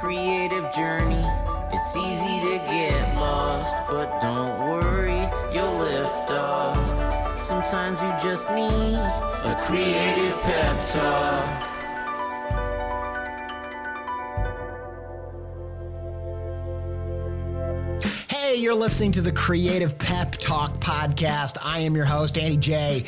[0.00, 1.24] creative journey.
[1.72, 7.38] It's easy to get lost, but don't worry, you'll lift off.
[7.38, 11.72] Sometimes you just need a creative pep talk.
[18.28, 21.56] Hey, you're listening to the Creative Pep Talk podcast.
[21.62, 23.04] I am your host, Andy J.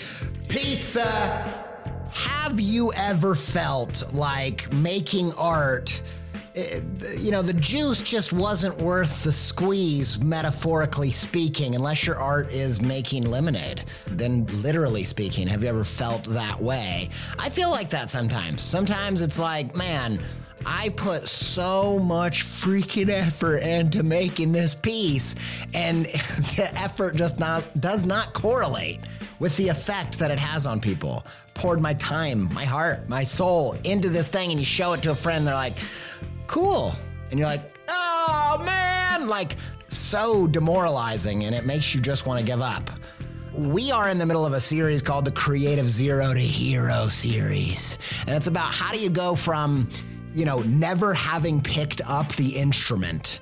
[0.49, 1.67] Pizza.
[2.13, 6.03] Have you ever felt like making art?
[6.59, 6.81] Eh,
[7.19, 12.81] You know, the juice just wasn't worth the squeeze, metaphorically speaking, unless your art is
[12.81, 13.85] making lemonade.
[14.07, 17.11] Then, literally speaking, have you ever felt that way?
[17.39, 18.63] I feel like that sometimes.
[18.63, 20.21] Sometimes it's like, man,
[20.67, 25.35] I put so much freaking effort into making this piece,
[25.75, 26.05] and
[26.57, 29.01] the effort just not does not correlate
[29.39, 31.25] with the effect that it has on people.
[31.55, 35.11] Poured my time, my heart, my soul into this thing, and you show it to
[35.11, 35.75] a friend, they're like,
[36.49, 36.97] "Cool,"
[37.31, 42.47] and you're like, "Oh man!" Like so demoralizing, and it makes you just want to
[42.47, 42.91] give up.
[43.55, 47.99] We are in the middle of a series called the Creative Zero to Hero series.
[48.27, 49.89] And it's about how do you go from,
[50.35, 53.41] you know, never having picked up the instrument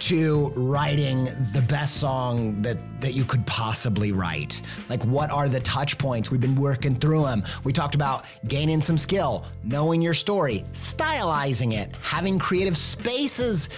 [0.00, 4.60] to writing the best song that that you could possibly write.
[4.88, 6.30] Like what are the touch points?
[6.30, 7.44] We've been working through them.
[7.64, 13.68] We talked about gaining some skill, knowing your story, stylizing it, having creative spaces.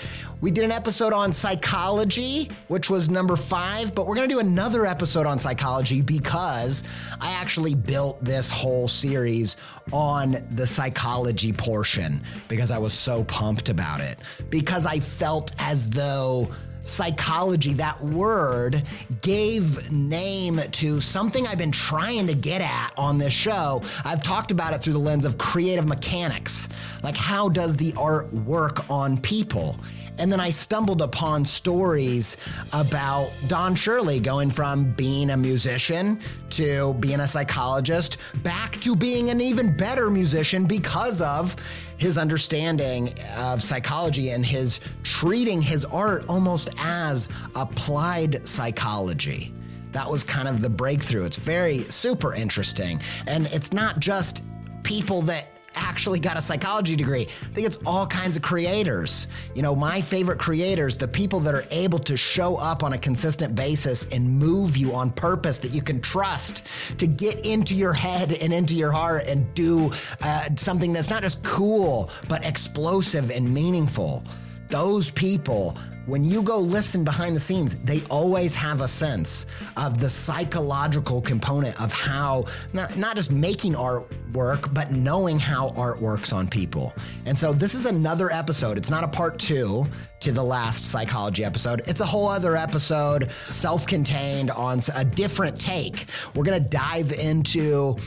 [0.40, 4.86] We did an episode on psychology, which was number five, but we're gonna do another
[4.86, 6.84] episode on psychology because
[7.20, 9.56] I actually built this whole series
[9.92, 14.20] on the psychology portion because I was so pumped about it.
[14.48, 16.48] Because I felt as though
[16.80, 18.84] psychology, that word,
[19.22, 23.82] gave name to something I've been trying to get at on this show.
[24.04, 26.68] I've talked about it through the lens of creative mechanics.
[27.02, 29.76] Like, how does the art work on people?
[30.18, 32.36] And then I stumbled upon stories
[32.72, 36.20] about Don Shirley going from being a musician
[36.50, 41.56] to being a psychologist back to being an even better musician because of
[41.98, 49.52] his understanding of psychology and his treating his art almost as applied psychology.
[49.92, 51.24] That was kind of the breakthrough.
[51.24, 53.00] It's very super interesting.
[53.26, 54.44] And it's not just
[54.82, 57.22] people that actually got a psychology degree.
[57.22, 59.28] I think it's all kinds of creators.
[59.54, 62.98] You know, my favorite creators, the people that are able to show up on a
[62.98, 66.64] consistent basis and move you on purpose that you can trust
[66.98, 71.22] to get into your head and into your heart and do uh, something that's not
[71.22, 74.24] just cool, but explosive and meaningful.
[74.68, 75.76] Those people
[76.08, 79.44] when you go listen behind the scenes, they always have a sense
[79.76, 85.68] of the psychological component of how not, not just making art work, but knowing how
[85.76, 86.94] art works on people.
[87.26, 88.78] And so this is another episode.
[88.78, 89.84] It's not a part two
[90.20, 91.82] to the last psychology episode.
[91.86, 96.06] It's a whole other episode, self-contained on a different take.
[96.34, 97.98] We're gonna dive into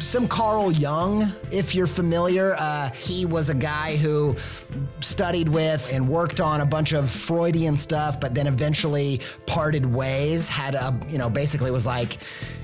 [0.00, 2.54] some Carl Jung, if you're familiar.
[2.58, 4.36] Uh, he was a guy who
[5.00, 10.48] studied with and worked on a bunch of Freudian stuff, but then eventually parted ways.
[10.48, 12.18] Had a, you know, basically was like,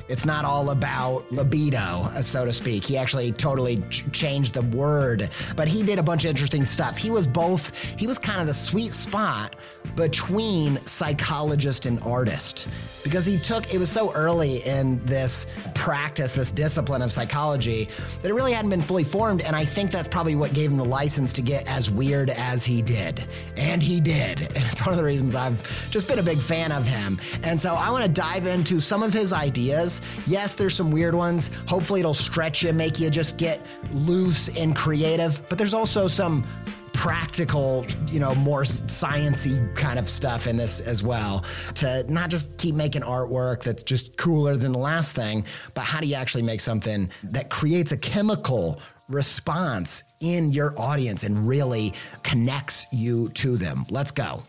[0.08, 2.84] it's not all about libido, so to speak.
[2.84, 6.96] He actually totally ch- changed the word, but he did a bunch of interesting stuff.
[6.96, 9.56] He was both, he was kind of the sweet spot
[9.96, 12.68] between psychologist and artist
[13.02, 17.88] because he took, it was so early in this practice, this discipline of psychology,
[18.22, 19.42] that it really hadn't been fully formed.
[19.42, 22.64] And I think that's probably what gave him the license to get as weird as
[22.64, 23.24] he did.
[23.56, 24.48] And he did.
[24.62, 25.60] And it's one of the reasons I've
[25.90, 27.18] just been a big fan of him.
[27.42, 29.91] And so I want to dive into some of his ideas.
[30.26, 31.50] Yes, there's some weird ones.
[31.66, 33.60] Hopefully, it'll stretch you, make you just get
[33.92, 35.42] loose and creative.
[35.48, 36.44] But there's also some
[36.92, 41.44] practical, you know, more sciency kind of stuff in this as well.
[41.74, 45.44] To not just keep making artwork that's just cooler than the last thing,
[45.74, 51.24] but how do you actually make something that creates a chemical response in your audience
[51.24, 51.92] and really
[52.22, 53.84] connects you to them?
[53.90, 54.42] Let's go.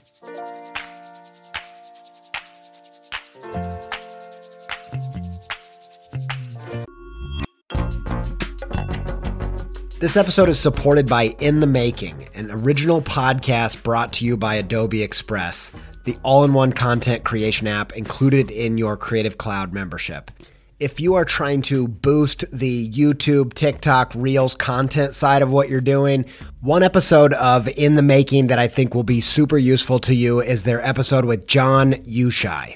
[10.04, 14.56] This episode is supported by In the Making, an original podcast brought to you by
[14.56, 15.72] Adobe Express,
[16.04, 20.30] the all in one content creation app included in your Creative Cloud membership.
[20.78, 25.80] If you are trying to boost the YouTube, TikTok, Reels content side of what you're
[25.80, 26.26] doing,
[26.60, 30.42] one episode of In the Making that I think will be super useful to you
[30.42, 32.76] is their episode with John Youshaei.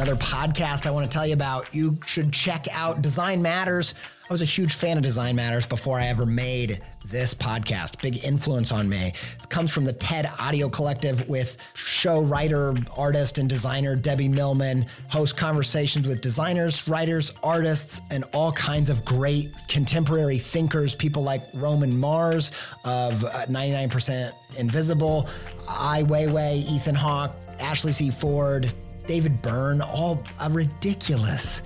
[0.00, 1.74] Another podcast I want to tell you about.
[1.74, 3.92] You should check out Design Matters.
[4.30, 8.00] I was a huge fan of Design Matters before I ever made this podcast.
[8.00, 9.12] Big influence on me.
[9.38, 14.86] It comes from the TED Audio Collective with show writer, artist, and designer Debbie Millman.
[15.10, 20.94] Host conversations with designers, writers, artists, and all kinds of great contemporary thinkers.
[20.94, 22.52] People like Roman Mars
[22.84, 25.28] of 99% uh, Invisible,
[25.68, 28.10] Ai Weiwei, Ethan Hawke, Ashley C.
[28.10, 28.72] Ford,
[29.10, 31.62] David Byrne, all uh, ridiculous.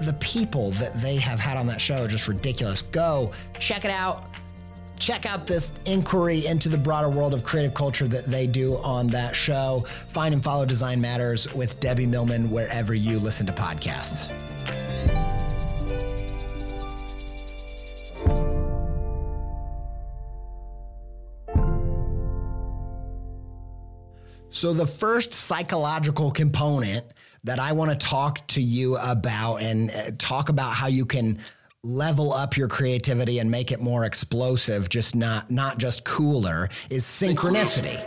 [0.00, 2.82] The people that they have had on that show just ridiculous.
[2.82, 3.30] Go
[3.60, 4.24] check it out.
[4.98, 9.06] Check out this inquiry into the broader world of creative culture that they do on
[9.10, 9.84] that show.
[10.08, 14.28] Find and follow Design Matters with Debbie Millman wherever you listen to podcasts.
[24.52, 27.06] So, the first psychological component
[27.42, 31.38] that I want to talk to you about and uh, talk about how you can
[31.82, 37.02] level up your creativity and make it more explosive, just not not just cooler, is
[37.02, 37.98] synchronicity.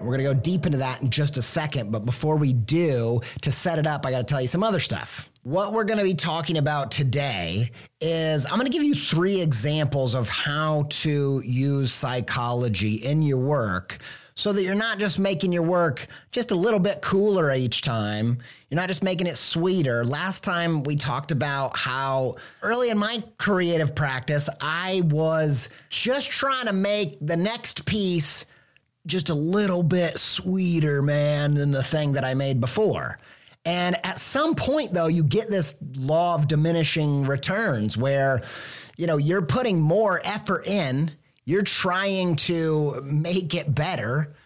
[0.00, 3.20] We're going to go deep into that in just a second, but before we do,
[3.42, 5.28] to set it up, I got to tell you some other stuff.
[5.42, 7.70] What we're going to be talking about today
[8.00, 13.36] is I'm going to give you three examples of how to use psychology in your
[13.36, 13.98] work
[14.40, 18.38] so that you're not just making your work just a little bit cooler each time.
[18.70, 20.02] You're not just making it sweeter.
[20.02, 26.64] Last time we talked about how early in my creative practice, I was just trying
[26.64, 28.46] to make the next piece
[29.04, 33.18] just a little bit sweeter, man, than the thing that I made before.
[33.66, 38.40] And at some point, though, you get this law of diminishing returns where,
[38.96, 41.10] you know, you're putting more effort in
[41.50, 44.36] you're trying to make it better,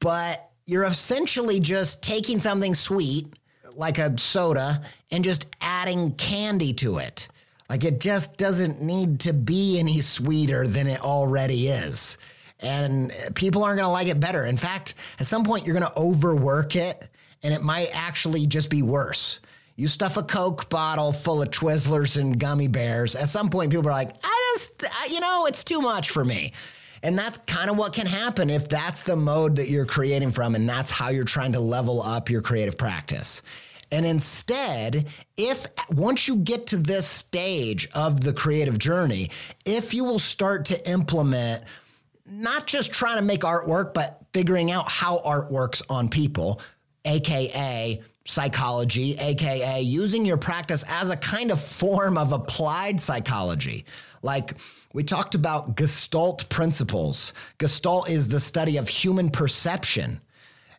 [0.00, 3.34] but you're essentially just taking something sweet,
[3.74, 7.28] like a soda, and just adding candy to it.
[7.68, 12.16] Like it just doesn't need to be any sweeter than it already is.
[12.60, 14.46] And people aren't going to like it better.
[14.46, 17.08] In fact, at some point, you're going to overwork it
[17.42, 19.40] and it might actually just be worse.
[19.76, 23.16] You stuff a Coke bottle full of Twizzlers and gummy bears.
[23.16, 26.52] At some point, people are like, I just, you know, it's too much for me.
[27.02, 30.54] And that's kind of what can happen if that's the mode that you're creating from
[30.54, 33.42] and that's how you're trying to level up your creative practice.
[33.90, 39.30] And instead, if once you get to this stage of the creative journey,
[39.64, 41.64] if you will start to implement
[42.24, 46.60] not just trying to make artwork, but figuring out how art works on people,
[47.04, 53.84] AKA psychology, aka using your practice as a kind of form of applied psychology.
[54.22, 54.54] Like
[54.92, 57.32] we talked about Gestalt principles.
[57.58, 60.20] Gestalt is the study of human perception.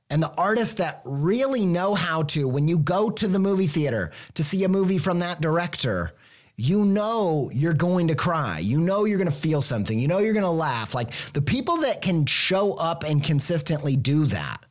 [0.10, 4.12] And the artists that really know how to, when you go to the movie theater
[4.36, 6.12] to see a movie from that director,
[6.56, 8.60] you know you're going to cry.
[8.60, 9.98] You know you're going to feel something.
[10.00, 10.94] You know you're going to laugh.
[10.94, 14.64] Like the people that can show up and consistently do that,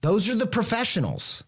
[0.00, 1.42] those are the professionals.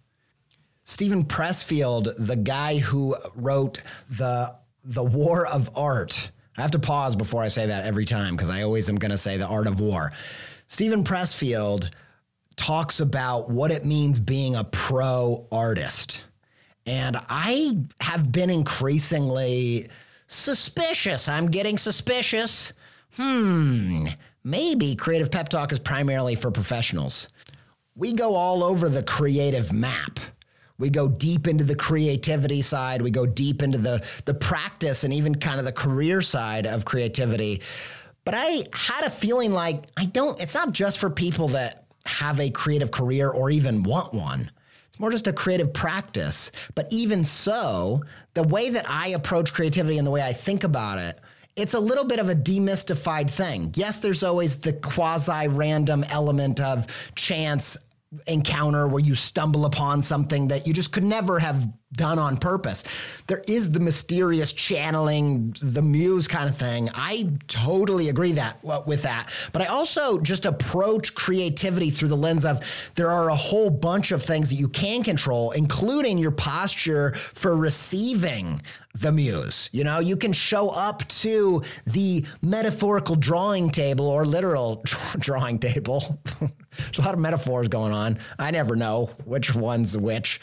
[0.91, 3.79] Steven Pressfield, the guy who wrote
[4.11, 6.33] the the War of Art.
[6.57, 9.13] I have to pause before I say that every time because I always am going
[9.13, 10.13] to say the art of war.
[10.67, 11.91] Steven Pressfield
[12.57, 16.25] talks about what it means being a pro artist.
[16.87, 19.89] And I have been increasingly
[20.27, 21.29] suspicious.
[21.29, 22.73] I'm getting suspicious.
[23.15, 24.09] Hmm,
[24.43, 27.29] maybe Creative Pep Talk is primarily for professionals.
[27.95, 30.19] We go all over the creative map.
[30.81, 35.13] We go deep into the creativity side, we go deep into the the practice and
[35.13, 37.63] even kind of the career side of creativity.
[38.25, 42.41] But I had a feeling like I don't it's not just for people that have
[42.41, 44.51] a creative career or even want one
[44.89, 46.51] It's more just a creative practice.
[46.75, 48.03] But even so,
[48.35, 51.21] the way that I approach creativity and the way I think about it,
[51.57, 53.73] it's a little bit of a demystified thing.
[53.77, 57.77] Yes, there's always the quasi random element of chance
[58.27, 62.85] encounter where you stumble upon something that you just could never have done on purpose.
[63.27, 66.89] There is the mysterious channeling, the muse kind of thing.
[66.95, 69.31] I totally agree that with that.
[69.53, 72.61] But I also just approach creativity through the lens of
[72.95, 77.57] there are a whole bunch of things that you can control, including your posture for
[77.57, 78.61] receiving
[78.95, 79.69] the muse.
[79.73, 84.85] You know, you can show up to the metaphorical drawing table or literal
[85.19, 86.21] drawing table.
[86.41, 88.19] There's a lot of metaphors going on.
[88.39, 90.41] I never know which one's which.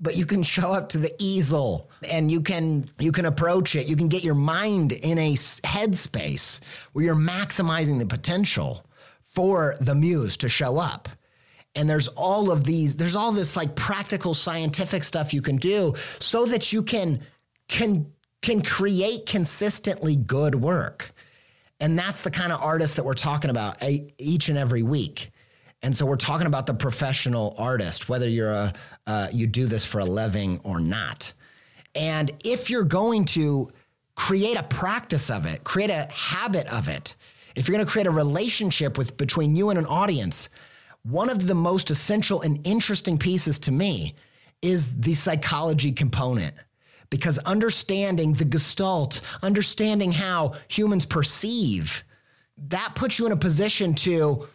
[0.00, 3.88] But you can show up to the easel and you can you can approach it.
[3.88, 6.60] You can get your mind in a headspace
[6.92, 8.86] where you're maximizing the potential
[9.24, 11.08] for the muse to show up
[11.74, 15.94] and there's all of these there's all this like practical scientific stuff you can do
[16.18, 17.20] so that you can
[17.68, 18.10] can
[18.42, 21.12] can create consistently good work.
[21.80, 25.30] And that's the kind of artist that we're talking about eh, each and every week.
[25.82, 28.72] And so we're talking about the professional artist, whether you're a
[29.06, 31.32] uh, you do this for a living or not.
[31.94, 33.70] And if you're going to
[34.16, 37.14] create a practice of it, create a habit of it,
[37.54, 40.48] if you're going to create a relationship with between you and an audience,
[41.02, 44.14] one of the most essential and interesting pieces to me
[44.62, 46.54] is the psychology component
[47.10, 52.04] because understanding the gestalt, understanding how humans perceive,
[52.68, 54.46] that puts you in a position to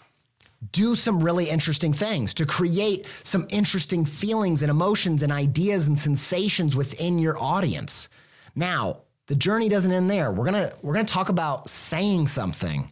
[0.72, 5.98] do some really interesting things, to create some interesting feelings and emotions and ideas and
[5.98, 8.10] sensations within your audience.
[8.56, 10.32] Now, the journey doesn't end there.
[10.32, 12.92] We're going to we're going to talk about saying something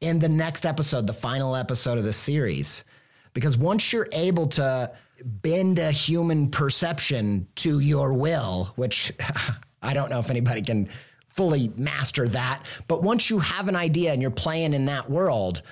[0.00, 2.84] in the next episode, the final episode of this series.
[3.32, 4.92] Because once you're able to
[5.24, 9.12] bend a human perception to your will, which
[9.82, 10.88] I don't know if anybody can
[11.28, 12.64] fully master that.
[12.86, 15.62] But once you have an idea and you're playing in that world,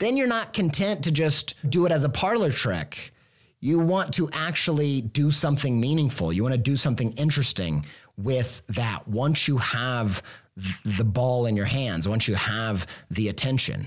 [0.00, 3.12] then you're not content to just do it as a parlor trick.
[3.60, 6.32] You want to actually do something meaningful.
[6.32, 10.22] You want to do something interesting with that once you have
[10.84, 13.86] the ball in your hands, once you have the attention.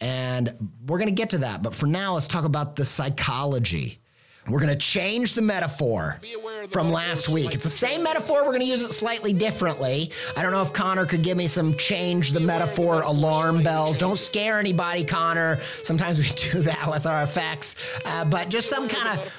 [0.00, 1.62] And we're going to get to that.
[1.62, 4.00] But for now, let's talk about the psychology
[4.48, 6.20] we're going to change the metaphor
[6.68, 7.54] from last week.
[7.54, 8.42] It's the same metaphor.
[8.42, 10.10] We're going to use it slightly differently.
[10.36, 13.96] I don't know if Connor could give me some change the metaphor alarm bells.
[13.96, 15.60] Don't scare anybody, Connor.
[15.82, 19.32] Sometimes we do that with our effects, uh, but just some kind of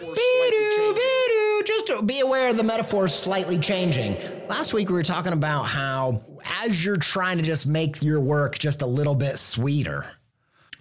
[1.65, 4.17] just be aware of the metaphor is slightly changing.
[4.47, 6.21] Last week we were talking about how
[6.61, 10.11] as you're trying to just make your work just a little bit sweeter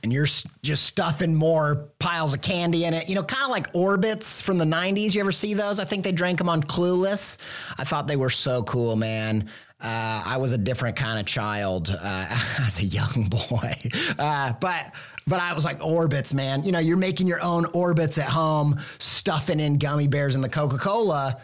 [0.04, 0.26] and you're
[0.62, 3.08] just stuffing more piles of candy in it.
[3.08, 5.14] You know, kind of like Orbitz from the 90s.
[5.14, 5.80] You ever see those?
[5.80, 7.38] I think they drank them on Clueless.
[7.78, 9.48] I thought they were so cool, man.
[9.80, 12.26] Uh, I was a different kind of child uh,
[12.60, 13.74] as a young boy.
[14.18, 14.94] Uh, but
[15.26, 16.62] but I was like Orbitz, man.
[16.64, 20.50] You know, you're making your own Orbitz at home, stuffing in gummy bears in the
[20.50, 21.40] Coca-Cola.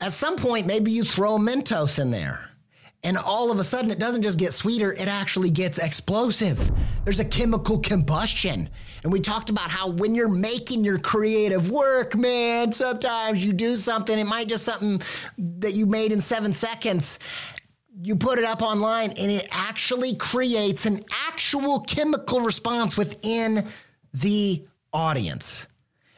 [0.00, 2.48] At some point, maybe you throw Mentos in there.
[3.04, 6.72] And all of a sudden, it doesn't just get sweeter, it actually gets explosive.
[7.04, 8.70] There's a chemical combustion.
[9.02, 13.76] And we talked about how when you're making your creative work, man, sometimes you do
[13.76, 15.02] something, it might just something
[15.36, 17.18] that you made in seven seconds.
[18.02, 23.66] You put it up online and it actually creates an actual chemical response within
[24.14, 25.66] the audience.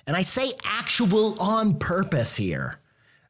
[0.06, 2.78] And I say actual on purpose here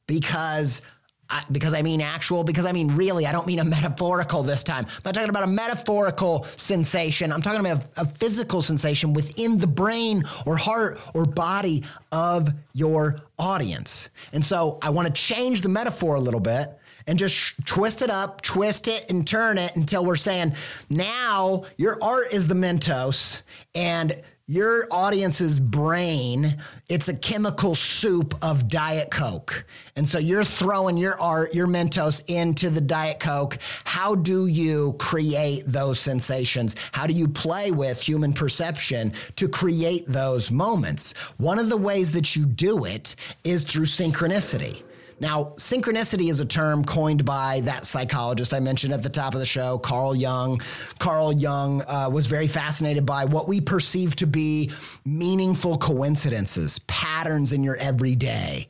[0.07, 0.83] because
[1.29, 4.63] I, because I mean actual, because I mean really, I don't mean a metaphorical this
[4.63, 4.87] time.
[4.87, 7.33] I'm not talking about a metaphorical sensation.
[7.33, 12.49] I'm talking about a, a physical sensation within the brain or heart or body of
[12.73, 14.11] your audience.
[14.33, 18.03] And so I want to change the metaphor a little bit and just sh- twist
[18.03, 20.55] it up, twist it, and turn it until we're saying
[20.91, 23.43] now your art is the Mentos
[23.75, 26.57] and your audience's brain
[26.89, 29.67] it's a chemical soup of diet coke.
[29.97, 33.59] And so you're throwing your art your mentos into the diet coke.
[33.85, 36.77] How do you create those sensations?
[36.93, 41.13] How do you play with human perception to create those moments?
[41.39, 44.83] One of the ways that you do it is through synchronicity
[45.19, 49.41] now, synchronicity is a term coined by that psychologist I mentioned at the top of
[49.41, 50.61] the show, Carl Jung.
[50.99, 54.71] Carl Jung uh, was very fascinated by what we perceive to be
[55.07, 58.69] meaningful coincidences, patterns in your everyday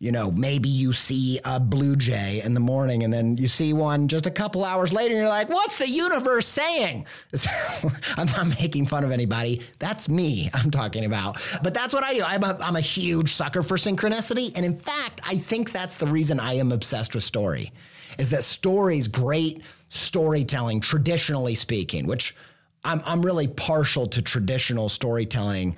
[0.00, 3.74] you know, maybe you see a blue jay in the morning and then you see
[3.74, 7.04] one just a couple hours later and you're like, what's the universe saying?
[8.16, 9.60] I'm not making fun of anybody.
[9.78, 11.38] That's me I'm talking about.
[11.62, 12.22] But that's what I do.
[12.24, 14.56] I'm a, I'm a huge sucker for synchronicity.
[14.56, 17.70] And in fact, I think that's the reason I am obsessed with story,
[18.18, 22.34] is that stories, great storytelling, traditionally speaking, which
[22.84, 25.76] I'm, I'm really partial to traditional storytelling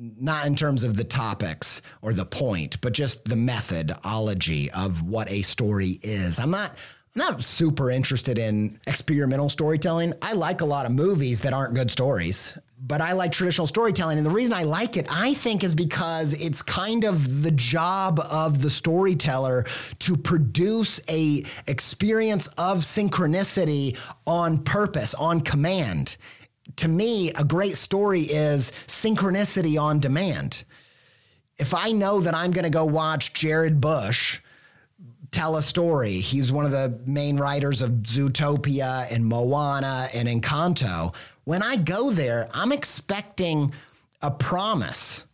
[0.00, 5.30] not in terms of the topics or the point, but just the methodology of what
[5.30, 6.38] a story is.
[6.38, 6.76] I'm not
[7.14, 10.12] I'm not super interested in experimental storytelling.
[10.22, 14.16] I like a lot of movies that aren't good stories, but I like traditional storytelling.
[14.16, 18.20] And the reason I like it, I think, is because it's kind of the job
[18.30, 19.66] of the storyteller
[19.98, 26.16] to produce a experience of synchronicity on purpose, on command
[26.76, 30.64] to me, a great story is synchronicity on demand.
[31.58, 34.40] If I know that I'm going to go watch Jared Bush
[35.30, 41.14] tell a story, he's one of the main writers of Zootopia and Moana and Encanto.
[41.44, 43.72] When I go there, I'm expecting
[44.22, 45.24] a promise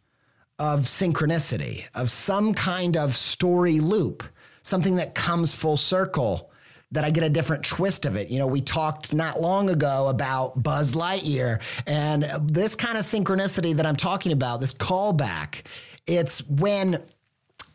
[0.59, 4.23] of synchronicity, of some kind of story loop,
[4.63, 6.51] something that comes full circle
[6.97, 8.31] that I get a different twist of it.
[8.31, 13.77] You know, we talked not long ago about Buzz Lightyear and this kind of synchronicity
[13.77, 15.67] that I'm talking about, this callback.
[16.07, 17.03] It's when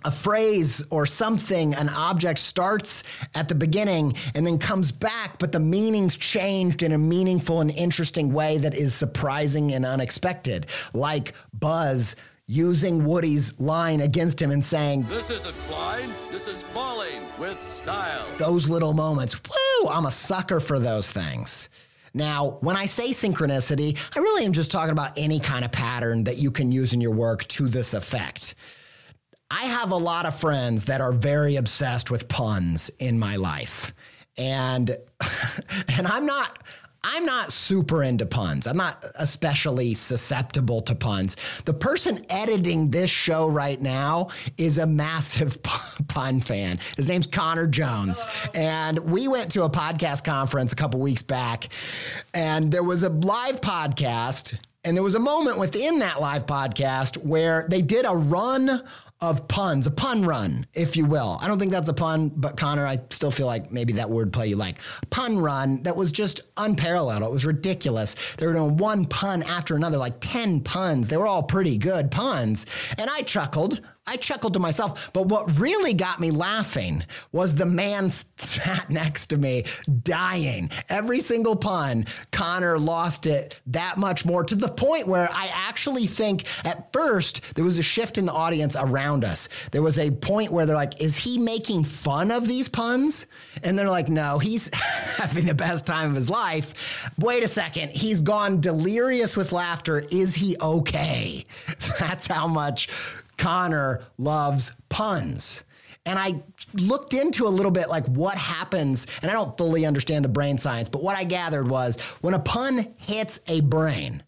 [0.05, 3.03] a phrase or something, an object starts
[3.35, 7.69] at the beginning and then comes back, but the meaning's changed in a meaningful and
[7.75, 10.65] interesting way that is surprising and unexpected.
[10.95, 12.15] Like Buzz
[12.51, 18.27] using Woody's line against him and saying, This isn't flying, this is falling with style.
[18.37, 21.69] Those little moments, woo, I'm a sucker for those things.
[22.13, 26.25] Now, when I say synchronicity, I really am just talking about any kind of pattern
[26.25, 28.55] that you can use in your work to this effect.
[29.49, 33.93] I have a lot of friends that are very obsessed with puns in my life.
[34.37, 34.89] And
[35.97, 36.63] and I'm not
[37.03, 38.67] I'm not super into puns.
[38.67, 41.35] I'm not especially susceptible to puns.
[41.65, 45.57] The person editing this show right now is a massive
[46.07, 46.77] pun fan.
[46.97, 48.23] His name's Connor Jones.
[48.53, 51.69] And we went to a podcast conference a couple weeks back,
[52.35, 54.57] and there was a live podcast.
[54.83, 58.81] And there was a moment within that live podcast where they did a run
[59.21, 61.37] of puns, a pun run, if you will.
[61.41, 64.49] I don't think that's a pun, but Connor, I still feel like maybe that wordplay
[64.49, 64.77] you like.
[65.11, 67.21] Pun run that was just unparalleled.
[67.21, 68.15] It was ridiculous.
[68.37, 71.07] They were doing one pun after another, like 10 puns.
[71.07, 72.65] They were all pretty good puns.
[72.97, 73.81] And I chuckled.
[74.11, 79.27] I chuckled to myself, but what really got me laughing was the man sat next
[79.27, 79.63] to me
[80.03, 80.69] dying.
[80.89, 86.07] Every single pun, Connor lost it that much more to the point where I actually
[86.07, 89.47] think at first there was a shift in the audience around us.
[89.71, 93.27] There was a point where they're like, is he making fun of these puns?
[93.63, 94.69] And they're like, no, he's
[95.15, 96.73] having the best time of his life.
[97.17, 100.03] Wait a second, he's gone delirious with laughter.
[100.11, 101.45] Is he okay?
[101.97, 102.89] That's how much
[103.41, 105.63] Connor loves puns.
[106.05, 106.43] And I
[106.75, 110.59] looked into a little bit like what happens, and I don't fully understand the brain
[110.59, 114.21] science, but what I gathered was when a pun hits a brain,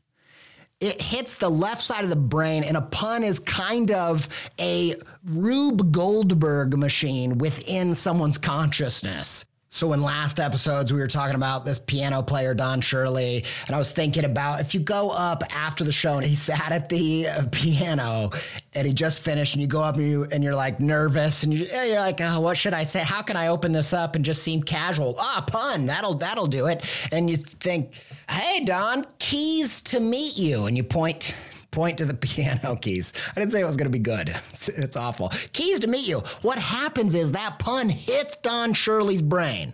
[0.80, 4.28] it hits the left side of the brain, and a pun is kind of
[4.60, 4.95] a
[5.26, 9.45] Rube Goldberg machine within someone's consciousness.
[9.74, 13.80] So in last episodes we were talking about this piano player Don Shirley, and I
[13.80, 17.28] was thinking about if you go up after the show and he sat at the
[17.28, 18.30] uh, piano
[18.76, 21.52] and he just finished, and you go up and you and you're like nervous and
[21.52, 23.00] you, you're like, oh, what should I say?
[23.00, 25.16] How can I open this up and just seem casual?
[25.18, 26.86] Ah, pun that'll that'll do it.
[27.12, 27.94] And you think,
[28.30, 31.34] hey Don, keys to meet you, and you point
[31.74, 33.14] point to the piano keys.
[33.36, 34.30] I didn't say it was going to be good.
[34.54, 35.30] It's, it's, awful.
[35.52, 36.20] Keys to meet you.
[36.42, 39.74] What happens is that pun hits Don Shirley's brain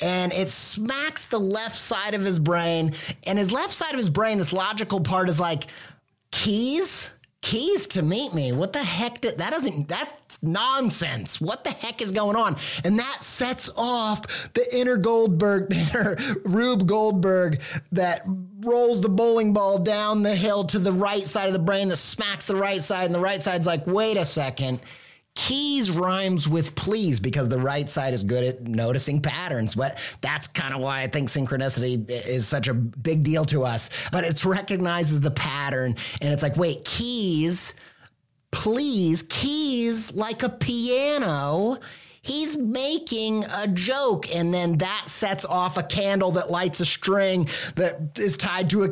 [0.00, 2.94] and it smacks the left side of his brain.
[3.24, 5.64] And his left side of his brain, this logical part is like,
[6.30, 7.10] keys?
[7.42, 8.52] Keys to meet me.
[8.52, 9.20] What the heck?
[9.20, 11.40] Did, that doesn't, that's nonsense.
[11.40, 12.56] What the heck is going on?
[12.84, 18.22] And that sets off the inner Goldberg, the inner Rube Goldberg that
[18.60, 21.96] rolls the bowling ball down the hill to the right side of the brain that
[21.96, 23.06] smacks the right side.
[23.06, 24.80] And the right side's like, wait a second.
[25.34, 29.74] Keys rhymes with please because the right side is good at noticing patterns.
[29.74, 33.88] But that's kind of why I think synchronicity is such a big deal to us.
[34.10, 37.72] But it recognizes the pattern and it's like, wait, keys,
[38.50, 41.78] please, keys like a piano.
[42.24, 47.48] He's making a joke, and then that sets off a candle that lights a string
[47.74, 48.90] that is tied to a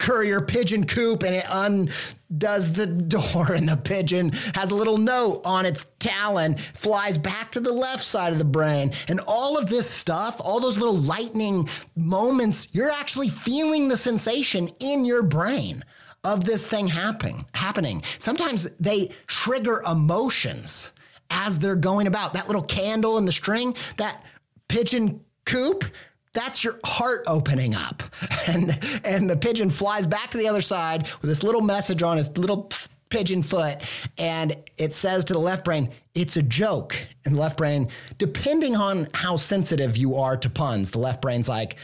[0.00, 5.42] courier pigeon coop and it undoes the door and the pigeon has a little note
[5.44, 8.92] on its talon flies back to the left side of the brain.
[9.08, 14.70] And all of this stuff all those little lightning moments you're actually feeling the sensation
[14.80, 15.84] in your brain
[16.24, 18.02] of this thing happening happening.
[18.18, 20.92] Sometimes they trigger emotions
[21.30, 22.32] as they're going about.
[22.32, 24.24] That little candle and the string that
[24.68, 25.84] pigeon coop
[26.32, 28.02] that's your heart opening up.
[28.46, 32.16] And and the pigeon flies back to the other side with this little message on
[32.16, 32.70] his little
[33.10, 33.82] pigeon foot
[34.18, 36.96] and it says to the left brain, it's a joke.
[37.24, 37.88] And the left brain,
[38.18, 41.76] depending on how sensitive you are to puns, the left brain's like,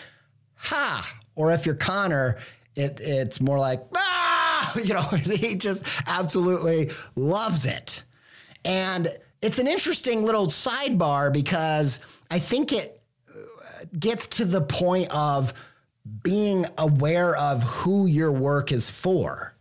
[0.54, 1.08] ha.
[1.34, 2.38] Or if you're Connor,
[2.74, 8.02] it, it's more like, ah, you know, he just absolutely loves it.
[8.64, 12.95] And it's an interesting little sidebar because I think it
[13.98, 15.52] gets to the point of
[16.22, 19.52] being aware of who your work is for.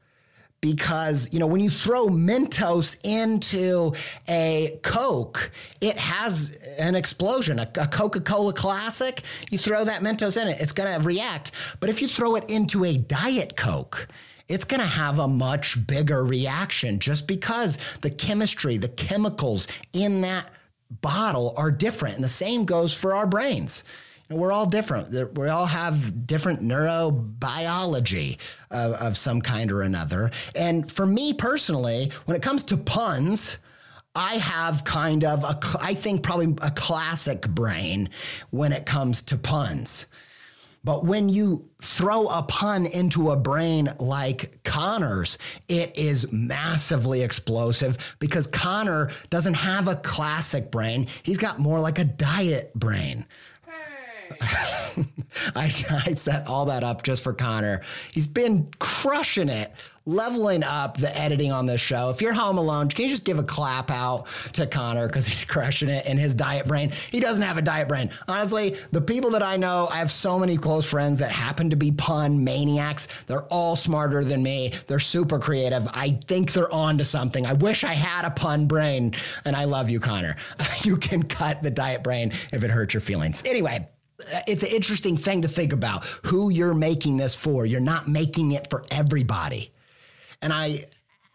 [0.61, 3.93] Because you know when you throw mentos into
[4.27, 9.21] a coke it has an explosion a, a, coca-cola classic.
[9.51, 11.51] You throw that mentos in it it's going to react.
[11.79, 14.07] But if you throw it into a diet coke
[14.47, 20.21] it's going to have a much bigger reaction just because the chemistry the chemicals in
[20.21, 20.49] that
[21.01, 22.15] bottle are different.
[22.15, 23.83] And the same goes for our brains
[24.29, 25.37] and we're all different.
[25.37, 28.37] We all have different neurobiology
[28.71, 30.31] of, of some kind or another.
[30.55, 33.57] And for me personally, when it comes to puns,
[34.15, 38.09] I have kind of a, I think probably a classic brain
[38.49, 40.07] when it comes to puns.
[40.85, 48.15] But when you throw a pun into a brain like Connor's, it is massively explosive
[48.19, 51.07] because Connor doesn't have a classic brain.
[51.23, 53.25] He's got more like a diet brain.
[55.55, 55.65] I,
[56.05, 57.81] I set all that up just for Connor.
[58.11, 59.73] He's been crushing it,
[60.05, 62.09] leveling up the editing on this show.
[62.09, 65.43] If you're home alone, can you just give a clap out to Connor because he's
[65.45, 66.91] crushing it in his diet brain?
[67.11, 68.09] He doesn't have a diet brain.
[68.27, 71.75] Honestly, the people that I know, I have so many close friends that happen to
[71.75, 73.07] be pun maniacs.
[73.27, 74.71] They're all smarter than me.
[74.87, 75.87] They're super creative.
[75.93, 77.45] I think they're on to something.
[77.45, 80.35] I wish I had a pun brain, and I love you, Connor.
[80.83, 83.41] you can cut the diet brain if it hurts your feelings.
[83.45, 83.87] Anyway,
[84.47, 87.65] it's an interesting thing to think about who you're making this for.
[87.65, 89.71] You're not making it for everybody.
[90.41, 90.85] And I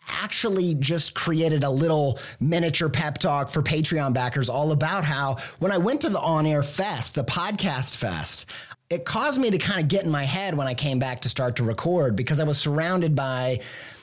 [0.09, 5.73] actually just created a little miniature pep talk for Patreon backers all about how when
[5.73, 8.47] I went to the on air fest, the podcast fest,
[8.89, 11.29] it caused me to kind of get in my head when I came back to
[11.29, 13.61] start to record because I was surrounded by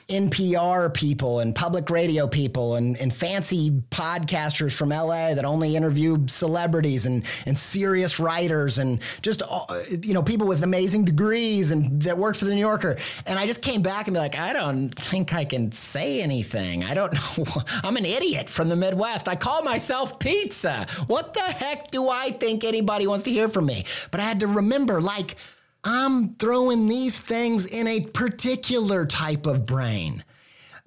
[0.08, 6.26] NPR people and public radio people and, and fancy podcasters from LA that only interview
[6.26, 9.66] celebrities and, and serious writers and just, uh,
[10.00, 12.96] you know, people with amazing degrees and that work for the New Yorker.
[13.26, 16.84] And I just came back and be like, I don't think I can say anything.
[16.84, 17.62] I don't know.
[17.84, 19.28] I'm an idiot from the Midwest.
[19.28, 20.86] I call myself pizza.
[21.06, 23.84] What the heck do I think anybody wants to hear from me?
[24.10, 25.36] But I had to remember, like,
[25.84, 30.24] I'm throwing these things in a particular type of brain.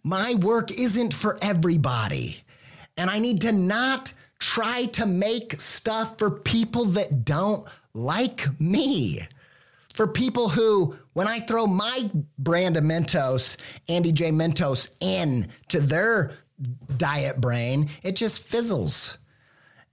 [0.03, 2.43] My work isn't for everybody.
[2.97, 9.19] And I need to not try to make stuff for people that don't like me.
[9.93, 14.31] For people who, when I throw my brand of Mentos, Andy J.
[14.31, 16.31] Mentos, in to their
[16.97, 19.17] diet brain, it just fizzles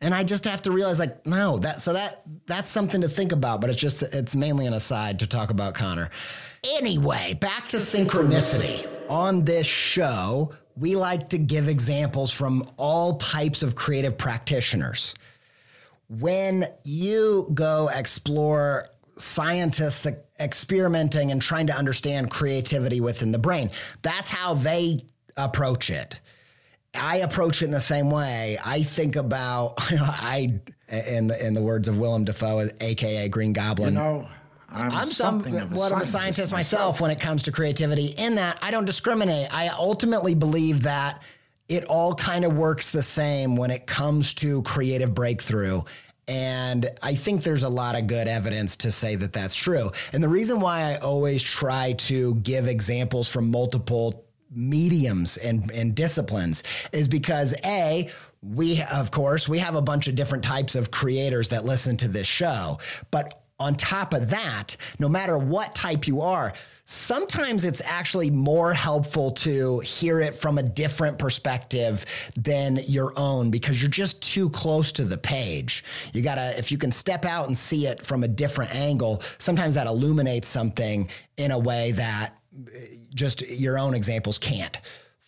[0.01, 3.33] and I just have to realize like no that so that that's something to think
[3.33, 6.11] about but it's just it's mainly an aside to talk about Connor.
[6.65, 8.87] Anyway, back to synchronicity.
[9.09, 15.15] On this show, we like to give examples from all types of creative practitioners.
[16.09, 20.07] When you go explore scientists
[20.41, 23.71] experimenting and trying to understand creativity within the brain,
[24.03, 25.05] that's how they
[25.37, 26.21] approach it.
[26.95, 28.59] I approach it in the same way.
[28.65, 33.95] I think about I in the in the words of Willem Dafoe, aka Green Goblin.
[33.95, 34.29] You know,
[34.71, 37.53] I'm, I'm some of a what I'm a scientist scientist myself when it comes to
[37.53, 38.07] creativity.
[38.19, 39.53] In that I don't discriminate.
[39.53, 41.23] I ultimately believe that
[41.69, 45.83] it all kind of works the same when it comes to creative breakthrough.
[46.27, 49.91] And I think there's a lot of good evidence to say that that's true.
[50.13, 55.95] And the reason why I always try to give examples from multiple mediums and, and
[55.95, 58.11] disciplines is because A,
[58.43, 62.09] we, of course, we have a bunch of different types of creators that listen to
[62.09, 62.79] this show.
[63.11, 66.53] But on top of that, no matter what type you are,
[66.85, 73.51] sometimes it's actually more helpful to hear it from a different perspective than your own
[73.51, 75.85] because you're just too close to the page.
[76.15, 79.75] You gotta, if you can step out and see it from a different angle, sometimes
[79.75, 82.39] that illuminates something in a way that
[83.15, 84.79] just your own examples can't.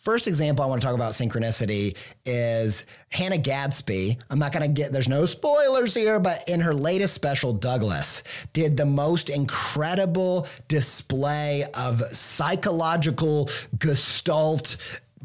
[0.00, 4.18] First example I want to talk about synchronicity is Hannah Gadsby.
[4.30, 8.22] I'm not going to get, there's no spoilers here, but in her latest special, Douglas
[8.54, 14.78] did the most incredible display of psychological gestalt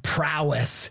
[0.04, 0.90] prowess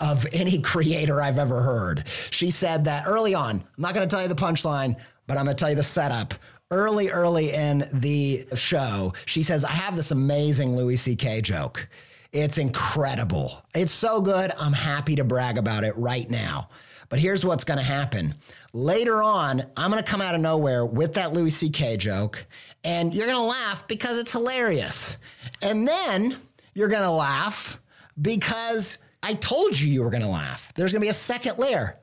[0.00, 2.04] of any creator I've ever heard.
[2.30, 5.44] She said that early on, I'm not going to tell you the punchline, but I'm
[5.44, 6.32] going to tell you the setup
[6.70, 11.40] early, early in the show, she says, I have this amazing Louis C.K.
[11.40, 11.88] joke.
[12.32, 13.64] It's incredible.
[13.74, 14.52] It's so good.
[14.58, 16.68] I'm happy to brag about it right now.
[17.08, 18.34] But here's what's going to happen.
[18.74, 21.96] Later on, I'm going to come out of nowhere with that Louis C.K.
[21.96, 22.46] joke,
[22.84, 25.16] and you're going to laugh because it's hilarious.
[25.62, 26.36] And then
[26.74, 27.80] you're going to laugh
[28.20, 30.70] because I told you you were going to laugh.
[30.74, 31.98] There's going to be a second layer.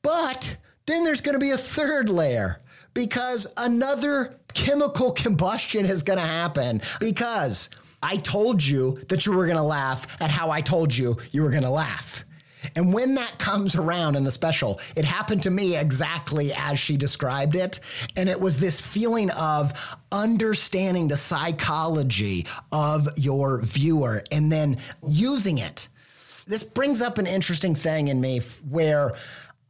[0.00, 2.62] But then there's going to be a third layer
[2.94, 7.68] because another chemical combustion is going to happen because
[8.02, 11.42] I told you that you were going to laugh at how I told you you
[11.42, 12.24] were going to laugh.
[12.76, 16.96] And when that comes around in the special, it happened to me exactly as she
[16.96, 17.80] described it.
[18.16, 25.58] And it was this feeling of understanding the psychology of your viewer and then using
[25.58, 25.88] it.
[26.46, 29.12] This brings up an interesting thing in me where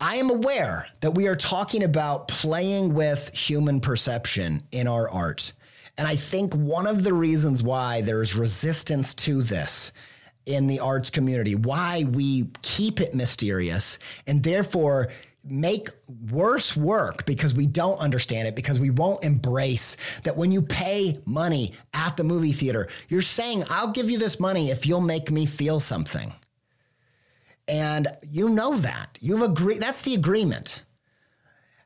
[0.01, 5.53] I am aware that we are talking about playing with human perception in our art.
[5.97, 9.91] And I think one of the reasons why there's resistance to this
[10.47, 15.09] in the arts community, why we keep it mysterious and therefore
[15.45, 15.89] make
[16.31, 21.19] worse work because we don't understand it, because we won't embrace that when you pay
[21.27, 25.33] money at the movie theater, you're saying, I'll give you this money if you'll make
[25.33, 26.33] me feel something.
[27.69, 29.19] And you know that.
[29.21, 29.81] You've agreed.
[29.81, 30.83] That's the agreement.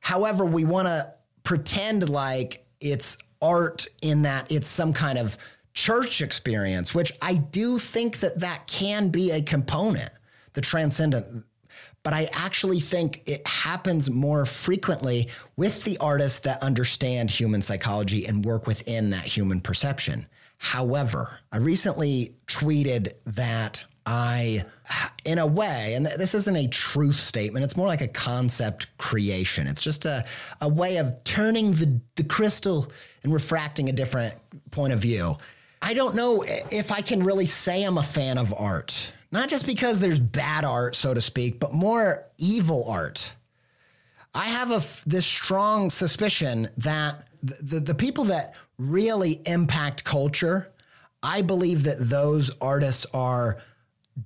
[0.01, 5.37] However, we want to pretend like it's art in that it's some kind of
[5.75, 10.11] church experience, which I do think that that can be a component,
[10.53, 11.45] the transcendent.
[12.03, 18.27] But I actually think it happens more frequently with the artists that understand human psychology
[18.27, 20.27] and work within that human perception.
[20.59, 24.65] However, I recently tweeted that I,
[25.25, 29.67] in a way, and this isn't a truth statement, it's more like a concept creation.
[29.67, 30.25] It's just a,
[30.61, 32.91] a way of turning the, the crystal
[33.23, 34.35] and refracting a different
[34.71, 35.37] point of view.
[35.81, 39.67] I don't know if I can really say I'm a fan of art, not just
[39.67, 43.33] because there's bad art, so to speak, but more evil art.
[44.35, 50.73] I have a, this strong suspicion that the, the, the people that really impact culture,
[51.23, 53.59] I believe that those artists are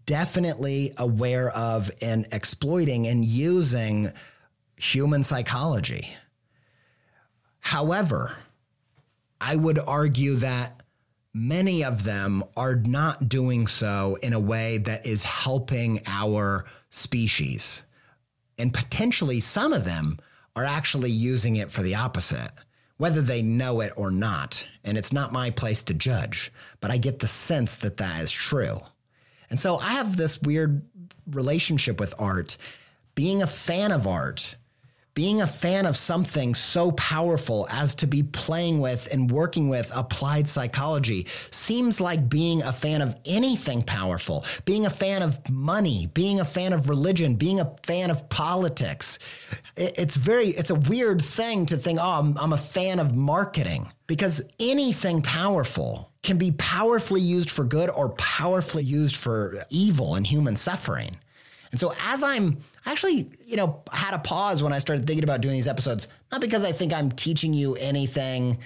[0.05, 4.13] definitely aware of and exploiting and using
[4.77, 6.09] human psychology.
[7.61, 8.37] However,
[9.41, 10.83] I would argue that
[11.35, 17.83] many of them are not doing so in a way that is helping our species.
[18.59, 20.19] And potentially some of them
[20.55, 22.51] are actually using it for the opposite,
[22.97, 24.67] whether they know it or not.
[24.85, 28.33] And it's not my place to judge, but I get the sense that that is
[28.33, 28.81] true.
[29.51, 30.83] And so I have this weird
[31.31, 32.57] relationship with art.
[33.15, 34.57] Being a fan of art,
[35.17, 39.91] being a fan of something so powerful as to be playing with and working with
[39.95, 46.11] applied psychology seems like being a fan of anything powerful, being a fan of money,
[46.13, 49.19] being a fan of religion, being a fan of politics.
[49.75, 53.91] It's very, it's a weird thing to think, oh, I'm, I'm a fan of marketing
[54.07, 60.27] because anything powerful can be powerfully used for good or powerfully used for evil and
[60.27, 61.17] human suffering.
[61.71, 65.41] And so as I'm actually, you know, had a pause when I started thinking about
[65.41, 68.59] doing these episodes, not because I think I'm teaching you anything,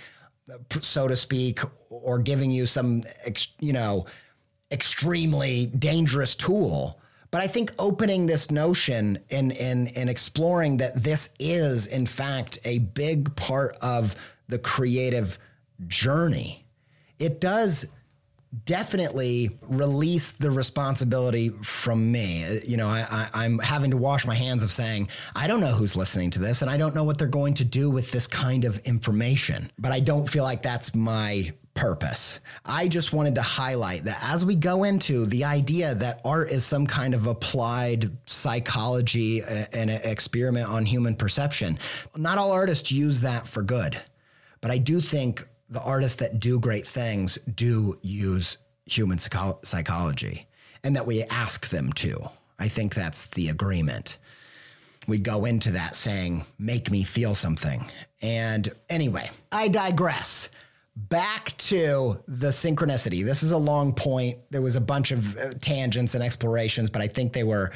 [0.81, 3.03] so to speak, or giving you some,
[3.61, 4.07] you know,
[4.73, 7.01] extremely dangerous tool.
[7.31, 12.59] But I think opening this notion and, and, and exploring that this is, in fact,
[12.65, 14.15] a big part of
[14.49, 15.39] the creative
[15.87, 16.60] journey,
[17.21, 17.87] it does
[18.65, 22.61] definitely release the responsibility from me.
[22.67, 25.95] You know, I, am having to wash my hands of saying, I don't know who's
[25.95, 28.65] listening to this, and I don't know what they're going to do with this kind
[28.65, 29.71] of information.
[29.79, 32.41] But I don't feel like that's my purpose.
[32.65, 36.65] I just wanted to highlight that as we go into the idea that art is
[36.67, 41.79] some kind of applied psychology uh, and an experiment on human perception,
[42.17, 43.97] not all artists use that for good.
[44.61, 50.47] But I do think the artists that do great things do use human psycho- psychology
[50.83, 52.29] and that we ask them to.
[52.59, 54.19] I think that's the agreement.
[55.07, 57.85] We go into that saying, make me feel something.
[58.21, 60.51] And anyway, I digress.
[60.97, 63.25] Back to the synchronicity.
[63.25, 64.39] This is a long point.
[64.51, 67.73] There was a bunch of uh, tangents and explorations, but I think they were,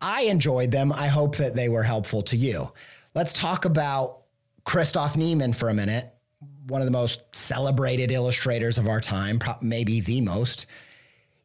[0.00, 0.92] I enjoyed them.
[0.92, 2.70] I hope that they were helpful to you.
[3.14, 4.18] Let's talk about
[4.64, 6.14] Christoph Niemann for a minute
[6.68, 10.66] one of the most celebrated illustrators of our time, maybe the most.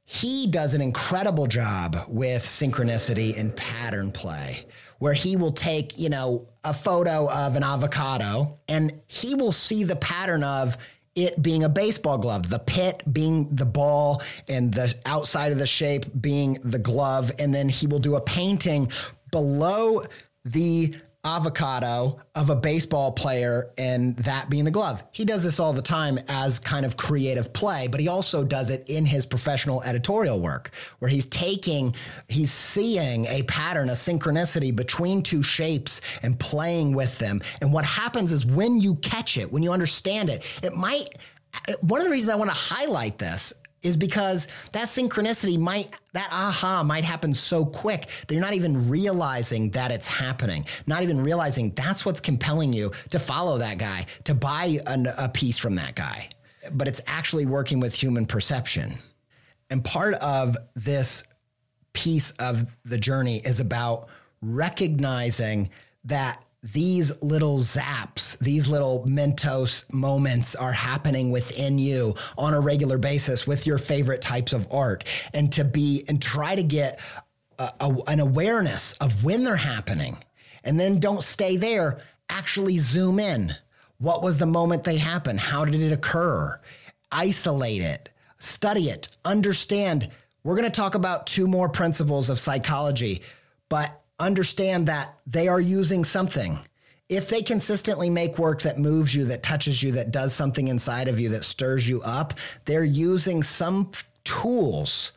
[0.05, 4.65] He does an incredible job with synchronicity and pattern play,
[4.99, 9.83] where he will take, you know, a photo of an avocado and he will see
[9.83, 10.77] the pattern of
[11.15, 15.67] it being a baseball glove, the pit being the ball, and the outside of the
[15.67, 17.31] shape being the glove.
[17.39, 18.91] And then he will do a painting
[19.31, 20.05] below
[20.45, 25.03] the avocado of a baseball player and that being the glove.
[25.12, 28.69] He does this all the time as kind of creative play, but he also does
[28.69, 31.95] it in his professional editorial work where he's taking,
[32.27, 37.41] he's seeing a pattern, a synchronicity between two shapes and playing with them.
[37.62, 41.17] And what happens is when you catch it, when you understand it, it might
[41.81, 43.53] one of the reasons I want to highlight this
[43.84, 48.89] is because that synchronicity might, that aha might happen so quick that you're not even
[48.89, 54.06] realizing that it's happening, not even realizing that's what's compelling you to follow that guy,
[54.24, 56.30] to buy an, a piece from that guy.
[56.72, 58.98] But it's actually working with human perception.
[59.69, 61.24] And part of this
[61.93, 64.08] piece of the journey is about
[64.41, 65.69] recognizing
[66.06, 72.97] that these little zaps, these little Mentos moments are happening within you on a regular
[72.97, 75.04] basis with your favorite types of art.
[75.34, 77.02] And to be and try to get
[77.60, 80.17] a, a, an awareness of when they're happening.
[80.63, 81.99] And then don't stay there,
[82.30, 83.54] actually zoom in.
[83.97, 85.41] What was the moment they happened?
[85.41, 86.60] How did it occur?
[87.12, 90.10] Isolate it, study it, understand.
[90.43, 93.21] We're going to talk about two more principles of psychology,
[93.67, 96.59] but understand that they are using something.
[97.09, 101.07] If they consistently make work that moves you, that touches you, that does something inside
[101.07, 102.33] of you, that stirs you up,
[102.65, 103.91] they're using some
[104.23, 105.12] tools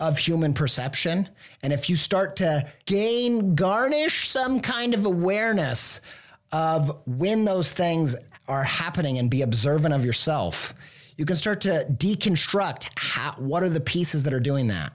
[0.00, 1.28] of human perception.
[1.62, 6.00] And if you start to gain, garnish some kind of awareness
[6.52, 8.16] of when those things
[8.48, 10.74] are happening and be observant of yourself,
[11.16, 14.92] you can start to deconstruct how, what are the pieces that are doing that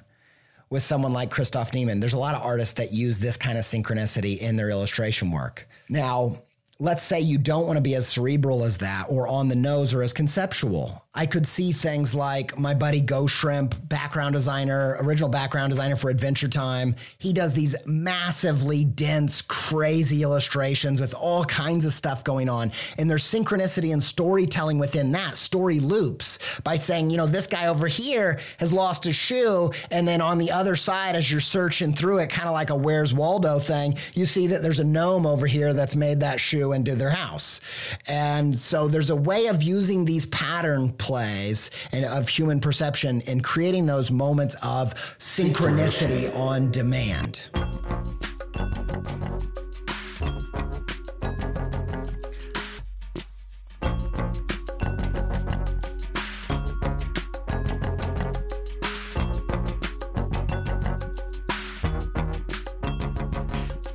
[0.71, 1.99] with someone like Christoph Niemann.
[1.99, 5.67] There's a lot of artists that use this kind of synchronicity in their illustration work.
[5.89, 6.41] Now,
[6.79, 9.93] let's say you don't want to be as cerebral as that or on the nose
[9.93, 11.05] or as conceptual.
[11.13, 16.47] I could see things like my buddy Ghostshrimp, background designer, original background designer for Adventure
[16.47, 16.95] Time.
[17.17, 22.71] He does these massively dense, crazy illustrations with all kinds of stuff going on.
[22.97, 27.67] And there's synchronicity and storytelling within that, story loops by saying, you know, this guy
[27.67, 29.69] over here has lost his shoe.
[29.91, 32.75] And then on the other side, as you're searching through it, kind of like a
[32.75, 36.71] Where's Waldo thing, you see that there's a gnome over here that's made that shoe
[36.71, 37.59] and did their house.
[38.07, 43.43] And so there's a way of using these pattern plays and of human perception and
[43.43, 47.41] creating those moments of synchronicity on demand.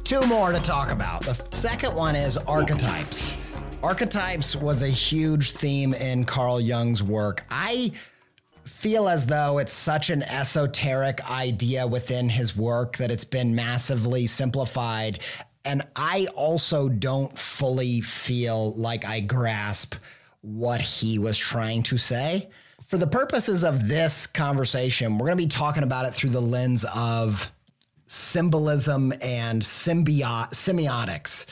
[0.02, 1.22] Two more to talk about.
[1.22, 3.35] The second one is archetypes.
[3.82, 7.44] Archetypes was a huge theme in Carl Jung's work.
[7.50, 7.92] I
[8.64, 14.26] feel as though it's such an esoteric idea within his work that it's been massively
[14.26, 15.20] simplified.
[15.64, 19.94] And I also don't fully feel like I grasp
[20.40, 22.48] what he was trying to say.
[22.86, 26.40] For the purposes of this conversation, we're going to be talking about it through the
[26.40, 27.52] lens of
[28.06, 31.46] symbolism and semiotics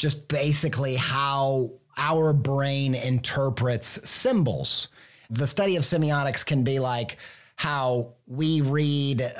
[0.00, 4.88] just basically how our brain interprets symbols.
[5.28, 7.18] The study of semiotics can be like
[7.56, 9.30] how we read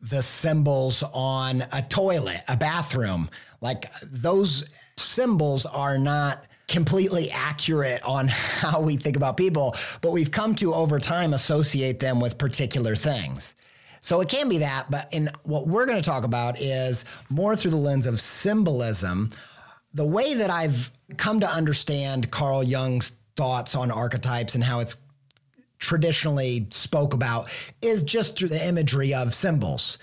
[0.00, 3.30] the symbols on a toilet, a bathroom.
[3.60, 4.64] Like those
[4.96, 10.74] symbols are not completely accurate on how we think about people, but we've come to
[10.74, 13.54] over time associate them with particular things.
[14.00, 17.54] So it can be that, but in what we're going to talk about is more
[17.54, 19.30] through the lens of symbolism.
[19.96, 24.98] The way that I've come to understand Carl Jung's thoughts on archetypes and how it's
[25.78, 27.48] traditionally spoke about
[27.80, 29.96] is just through the imagery of symbols.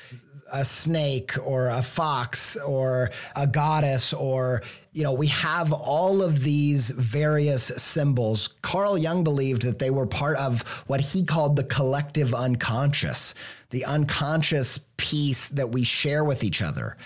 [0.52, 4.64] A snake or a fox or a goddess or
[4.94, 8.48] you know we have all of these various symbols.
[8.64, 13.36] Carl jung believed that they were part of what he called the collective unconscious
[13.70, 16.98] the unconscious piece that we share with each other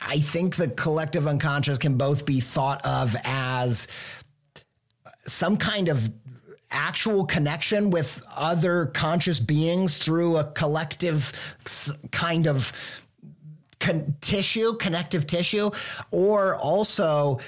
[0.00, 3.88] i think the collective unconscious can both be thought of as
[5.18, 6.10] some kind of
[6.70, 11.32] actual connection with other conscious beings through a collective
[12.10, 12.72] kind of
[13.78, 15.70] con- tissue, connective tissue,
[16.10, 17.38] or also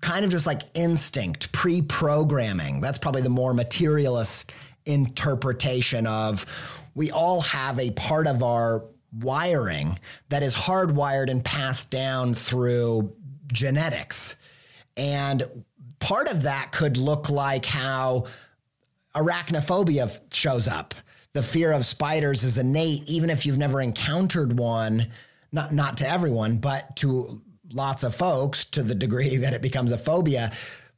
[0.00, 2.80] kind of just like instinct, pre programming.
[2.80, 4.52] That's probably the more materialist
[4.86, 6.46] interpretation of
[6.94, 8.84] we all have a part of our
[9.20, 9.98] wiring
[10.28, 13.14] that is hardwired and passed down through
[13.52, 14.36] genetics.
[14.96, 15.64] And
[15.98, 18.26] part of that could look like how
[19.14, 20.94] arachnophobia shows up.
[21.32, 25.10] The fear of spiders is innate, even if you've never encountered one,
[25.52, 27.42] not, not to everyone, but to
[27.72, 30.52] lots of folks to the degree that it becomes a phobia,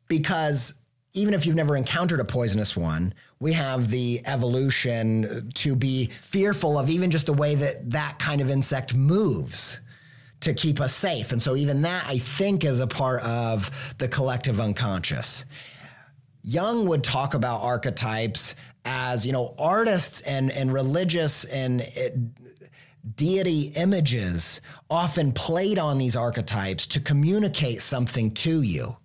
[0.09, 0.75] because
[1.17, 6.79] even if you've never encountered a poisonous one, we have the evolution to be fearful
[6.79, 9.81] of even just the way that that kind of insect moves
[10.41, 11.33] to keep us safe.
[11.33, 15.47] And so, even that, I think, is a part of the collective unconscious.
[16.43, 18.55] Jung would talk about archetypes
[18.85, 22.15] as, you know, artists and, and religious and it,
[23.17, 24.61] deity images
[24.91, 28.97] often played on these archetypes to communicate something to you.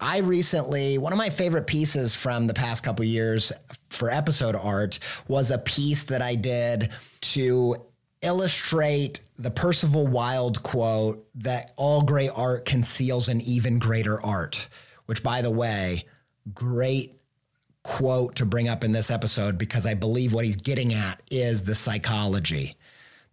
[0.00, 3.52] I recently, one of my favorite pieces from the past couple years
[3.90, 6.90] for episode art was a piece that I did
[7.20, 7.76] to
[8.20, 14.68] illustrate the Percival Wilde quote that all great art conceals an even greater art,
[15.06, 16.06] which, by the way,
[16.54, 17.20] great
[17.82, 21.62] quote to bring up in this episode because I believe what he's getting at is
[21.62, 22.76] the psychology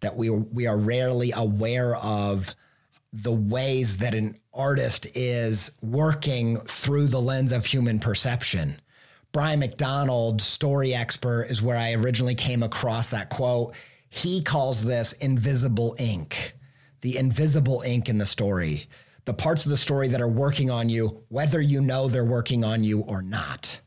[0.02, 2.54] that we we are rarely aware of
[3.14, 8.80] the ways that an artist is working through the lens of human perception.
[9.32, 13.76] Brian McDonald, story expert, is where I originally came across that quote.
[14.10, 16.54] He calls this invisible ink,
[17.02, 18.88] the invisible ink in the story,
[19.26, 22.64] the parts of the story that are working on you, whether you know they're working
[22.64, 23.80] on you or not.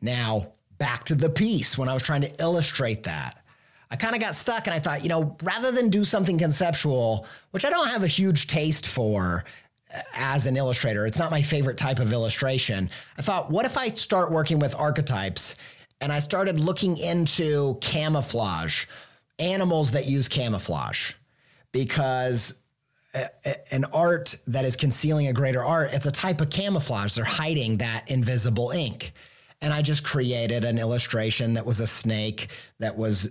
[0.00, 3.43] Now, back to the piece when I was trying to illustrate that.
[3.90, 7.26] I kind of got stuck and I thought, you know, rather than do something conceptual,
[7.52, 9.44] which I don't have a huge taste for
[9.94, 12.90] uh, as an illustrator, it's not my favorite type of illustration.
[13.18, 15.56] I thought, what if I start working with archetypes
[16.00, 18.86] and I started looking into camouflage?
[19.38, 21.12] animals that use camouflage
[21.72, 22.54] because
[23.70, 27.14] an art that is concealing a greater art, it's a type of camouflage.
[27.14, 29.12] They're hiding that invisible ink.
[29.60, 32.48] And I just created an illustration that was a snake
[32.80, 33.30] that was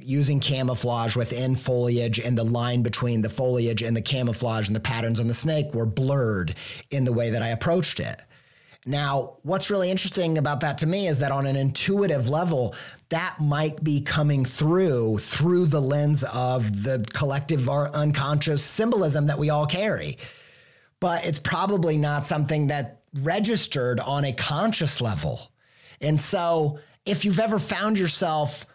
[0.00, 4.80] using camouflage within foliage, and the line between the foliage and the camouflage and the
[4.80, 6.54] patterns on the snake were blurred
[6.90, 8.20] in the way that I approached it.
[8.86, 12.74] Now, what's really interesting about that to me is that on an intuitive level,
[13.08, 19.38] that might be coming through through the lens of the collective or unconscious symbolism that
[19.38, 20.18] we all carry.
[21.00, 25.50] But it's probably not something that registered on a conscious level.
[26.00, 28.66] And so, if you've ever found yourself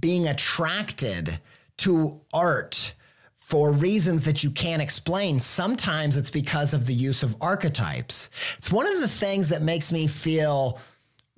[0.00, 1.40] being attracted
[1.78, 2.94] to art
[3.38, 5.40] for reasons that you can't explain.
[5.40, 8.28] Sometimes it's because of the use of archetypes.
[8.58, 10.78] It's one of the things that makes me feel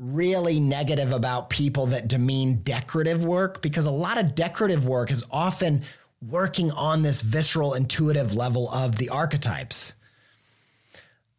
[0.00, 5.22] really negative about people that demean decorative work because a lot of decorative work is
[5.30, 5.82] often
[6.26, 9.92] working on this visceral, intuitive level of the archetypes.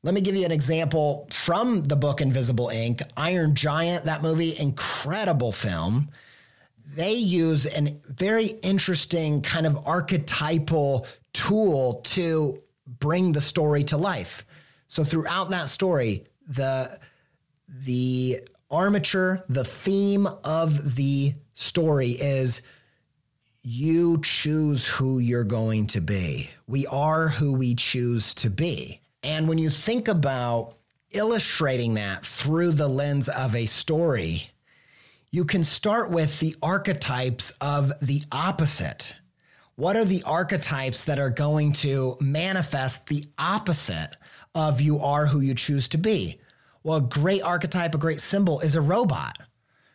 [0.04, 3.02] Let me give you an example from the book Invisible Ink.
[3.18, 6.10] Iron Giant, that movie, incredible film
[6.96, 12.62] they use a very interesting kind of archetypal tool to
[13.00, 14.46] bring the story to life.
[14.88, 17.00] So throughout that story, the
[17.68, 22.62] the armature, the theme of the story is
[23.64, 26.50] you choose who you're going to be.
[26.68, 29.02] We are who we choose to be.
[29.24, 30.78] And when you think about
[31.12, 34.51] illustrating that through the lens of a story,
[35.32, 39.14] you can start with the archetypes of the opposite.
[39.76, 44.16] What are the archetypes that are going to manifest the opposite
[44.56, 46.40] of you are who you choose to be.
[46.84, 49.38] Well, a great archetype, a great symbol is a robot.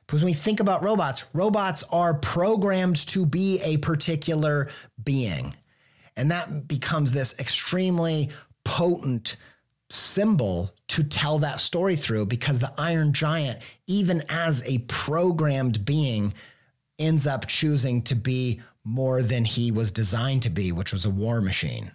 [0.06, 4.70] Because when we think about robots, robots are programmed to be a particular
[5.02, 5.52] being.
[6.16, 8.30] And that becomes this extremely
[8.64, 9.36] potent
[9.90, 16.34] symbol to tell that story through because the Iron Giant, even as a programmed being,
[16.98, 21.10] ends up choosing to be more than he was designed to be, which was a
[21.10, 21.90] war machine.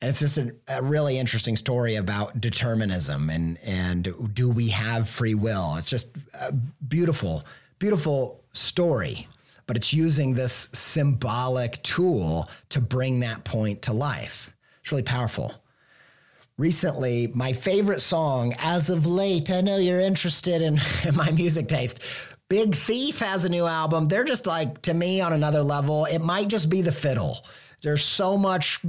[0.00, 5.08] And it's just a, a, really interesting story about determinism and and do we have
[5.08, 5.74] free will?
[5.76, 7.44] It's just a beautiful,
[7.80, 9.26] beautiful story,
[9.66, 14.52] but it's using this symbolic tool to bring that point to life.
[14.82, 15.52] It's really powerful.
[16.58, 21.68] Recently, my favorite song, as of late, I know you're interested in, in my music
[21.68, 22.00] taste.
[22.48, 24.06] Big Thief has a new album.
[24.06, 26.06] They're just like, to me, on another level.
[26.06, 27.44] It might just be the fiddle.
[27.80, 28.80] There's so much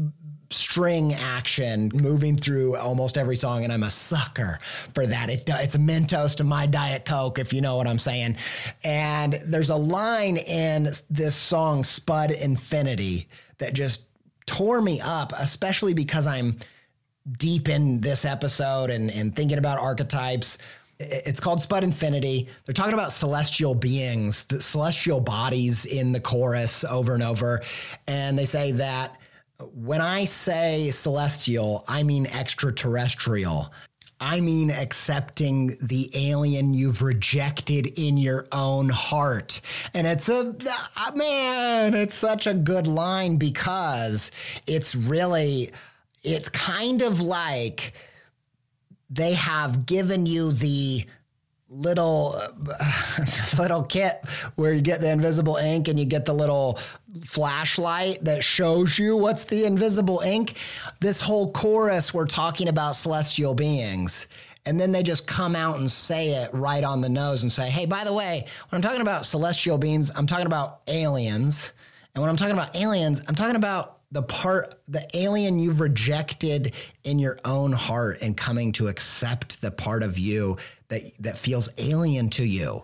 [0.50, 4.58] string action moving through almost every song, and I'm a sucker
[4.96, 5.30] for that.
[5.30, 8.36] It, it's a Mentos to my Diet Coke, if you know what I'm saying.
[8.84, 14.06] And there's a line in this song, Spud Infinity, that just
[14.48, 16.58] tore me up, especially because I'm
[17.38, 20.58] deep in this episode and, and thinking about archetypes.
[21.00, 22.50] It's called Spud Infinity.
[22.66, 27.62] They're talking about celestial beings, the celestial bodies in the chorus over and over.
[28.08, 29.18] And they say that
[29.74, 33.72] when I say celestial, I mean extraterrestrial.
[34.22, 39.62] I mean accepting the alien you've rejected in your own heart.
[39.94, 40.54] And it's a,
[40.98, 44.32] uh, man, it's such a good line because
[44.68, 45.72] it's really,
[46.24, 47.94] it's kind of like
[49.10, 51.06] they have given you the
[51.70, 53.26] little uh,
[53.58, 54.22] little kit
[54.56, 56.80] where you get the invisible ink and you get the little
[57.26, 60.58] flashlight that shows you what's the invisible ink.
[61.00, 64.28] This whole chorus we're talking about celestial beings.
[64.66, 67.70] And then they just come out and say it right on the nose and say
[67.70, 71.74] hey by the way when i'm talking about celestial beings i'm talking about aliens.
[72.14, 76.74] And when i'm talking about aliens i'm talking about the part the alien you've rejected
[77.04, 80.58] in your own heart and coming to accept the part of you
[80.88, 82.84] that that feels alien to you.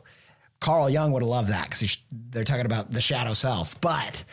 [0.60, 1.98] Carl jung would have loved that because
[2.30, 4.24] they're talking about the shadow self but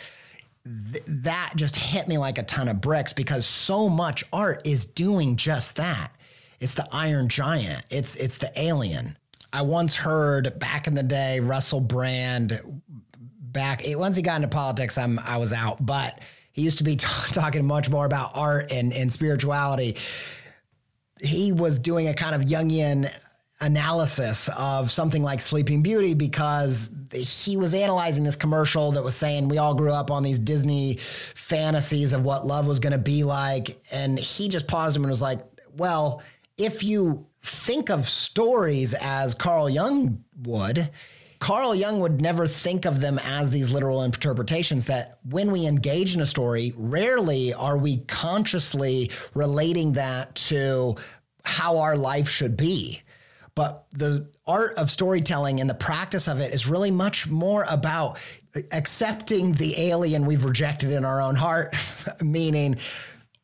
[0.92, 4.84] th- that just hit me like a ton of bricks because so much art is
[4.84, 6.12] doing just that.
[6.60, 7.84] It's the iron giant.
[7.90, 9.16] It's it's the alien.
[9.54, 12.82] I once heard back in the day russell brand
[13.52, 16.20] back once he got into politics i'm i was out but
[16.52, 19.96] he used to be t- talking much more about art and, and spirituality.
[21.20, 23.10] He was doing a kind of Jungian
[23.60, 29.48] analysis of something like Sleeping Beauty because he was analyzing this commercial that was saying
[29.48, 30.96] we all grew up on these Disney
[31.34, 33.80] fantasies of what love was going to be like.
[33.92, 35.40] And he just paused him and was like,
[35.76, 36.22] well,
[36.58, 40.90] if you think of stories as Carl Jung would,
[41.42, 46.14] Carl Jung would never think of them as these literal interpretations that when we engage
[46.14, 50.94] in a story, rarely are we consciously relating that to
[51.44, 53.02] how our life should be.
[53.56, 58.20] But the art of storytelling and the practice of it is really much more about
[58.70, 61.74] accepting the alien we've rejected in our own heart,
[62.22, 62.76] meaning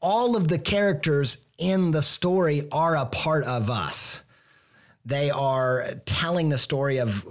[0.01, 4.23] all of the characters in the story are a part of us.
[5.09, 7.27] They are telling the story of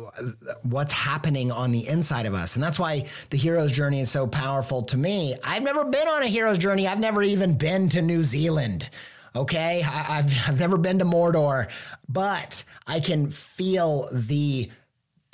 [0.64, 2.56] what's happening on the inside of us.
[2.56, 5.36] And that's why the hero's journey is so powerful to me.
[5.44, 6.88] I've never been on a hero's journey.
[6.88, 8.90] I've never even been to New Zealand.
[9.36, 9.84] Okay.
[9.84, 11.70] I, have I've never been to Mordor,
[12.10, 14.72] but I can feel the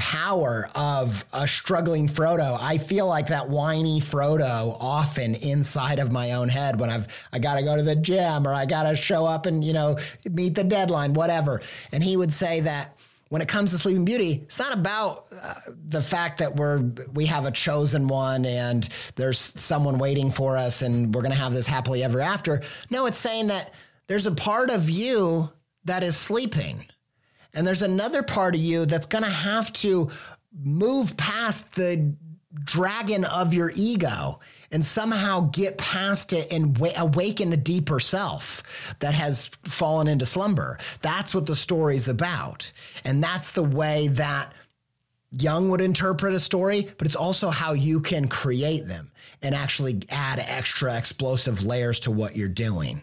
[0.03, 2.57] power of a struggling Frodo.
[2.59, 7.39] I feel like that whiny Frodo often inside of my own head when I've I
[7.39, 9.97] got to go to the gym or I got to show up and you know
[10.29, 11.61] meet the deadline, whatever.
[11.93, 12.99] And he would say that
[13.29, 15.53] when it comes to Sleeping Beauty, it's not about uh,
[15.87, 16.79] the fact that we're
[17.13, 21.41] we have a chosen one and there's someone waiting for us and we're going to
[21.41, 22.61] have this happily ever after.
[22.89, 23.73] No, it's saying that
[24.07, 25.49] there's a part of you
[25.85, 26.87] that is sleeping
[27.53, 30.09] and there's another part of you that's going to have to
[30.63, 32.15] move past the
[32.63, 34.39] dragon of your ego
[34.71, 40.79] and somehow get past it and awaken a deeper self that has fallen into slumber.
[41.01, 42.71] That's what the story's about.
[43.05, 44.53] And that's the way that
[45.31, 50.01] Jung would interpret a story, but it's also how you can create them and actually
[50.09, 53.01] add extra explosive layers to what you're doing.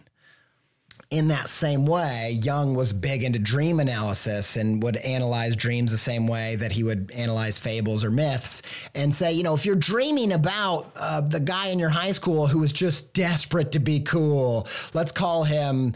[1.11, 5.98] In that same way, Jung was big into dream analysis and would analyze dreams the
[5.98, 8.62] same way that he would analyze fables or myths
[8.94, 12.46] and say, you know, if you're dreaming about uh, the guy in your high school
[12.46, 15.94] who was just desperate to be cool, let's call him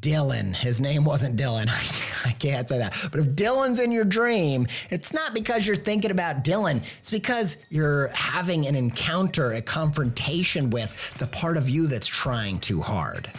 [0.00, 0.54] Dylan.
[0.54, 1.68] His name wasn't Dylan.
[2.26, 2.96] I can't say that.
[3.10, 7.58] But if Dylan's in your dream, it's not because you're thinking about Dylan, it's because
[7.68, 13.30] you're having an encounter, a confrontation with the part of you that's trying too hard.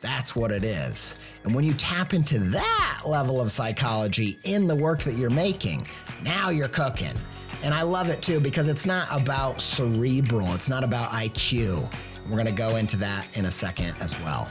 [0.00, 1.16] That's what it is.
[1.44, 5.86] And when you tap into that level of psychology in the work that you're making,
[6.22, 7.14] now you're cooking.
[7.62, 11.90] And I love it too because it's not about cerebral, it's not about IQ.
[12.26, 14.48] We're going to go into that in a second as well.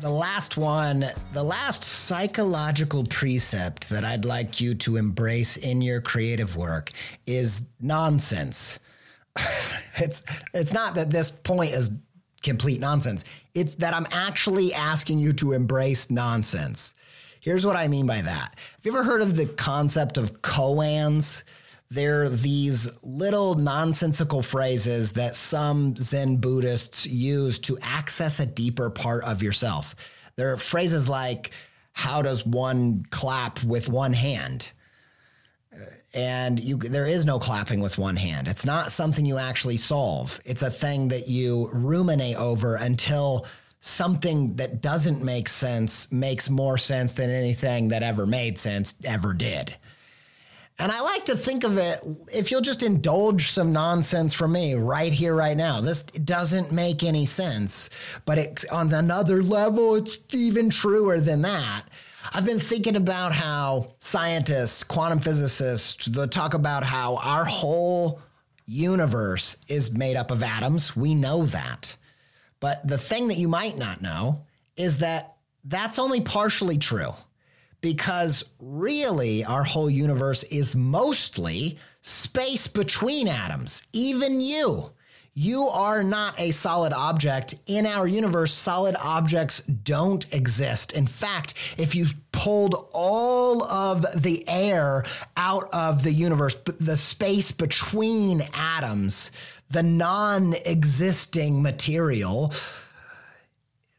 [0.00, 6.00] The last one, the last psychological precept that I'd like you to embrace in your
[6.00, 6.90] creative work
[7.26, 8.78] is nonsense.
[9.96, 10.22] it's
[10.54, 11.90] it's not that this point is
[12.42, 13.26] complete nonsense.
[13.54, 16.94] It's that I'm actually asking you to embrace nonsense.
[17.40, 18.56] Here's what I mean by that.
[18.56, 21.42] Have you ever heard of the concept of koans?
[21.90, 29.24] They're these little nonsensical phrases that some Zen Buddhists use to access a deeper part
[29.24, 29.96] of yourself.
[30.36, 31.50] They're phrases like,
[31.92, 34.70] How does one clap with one hand?
[35.72, 35.78] Uh,
[36.14, 38.46] and you there is no clapping with one hand.
[38.46, 40.40] It's not something you actually solve.
[40.44, 43.46] It's a thing that you ruminate over until
[43.80, 49.34] something that doesn't make sense makes more sense than anything that ever made sense ever
[49.34, 49.74] did.
[50.80, 52.02] And I like to think of it
[52.32, 55.82] if you'll just indulge some nonsense from me right here, right now.
[55.82, 57.90] This doesn't make any sense,
[58.24, 61.82] but it, on another level, it's even truer than that.
[62.32, 68.22] I've been thinking about how scientists, quantum physicists, they talk about how our whole
[68.64, 70.96] universe is made up of atoms.
[70.96, 71.94] We know that.
[72.58, 77.12] But the thing that you might not know is that that's only partially true
[77.80, 84.90] because really our whole universe is mostly space between atoms, even you.
[85.34, 87.54] You are not a solid object.
[87.66, 90.92] In our universe, solid objects don't exist.
[90.92, 95.04] In fact, if you pulled all of the air
[95.36, 99.30] out of the universe, the space between atoms,
[99.70, 102.52] the non existing material,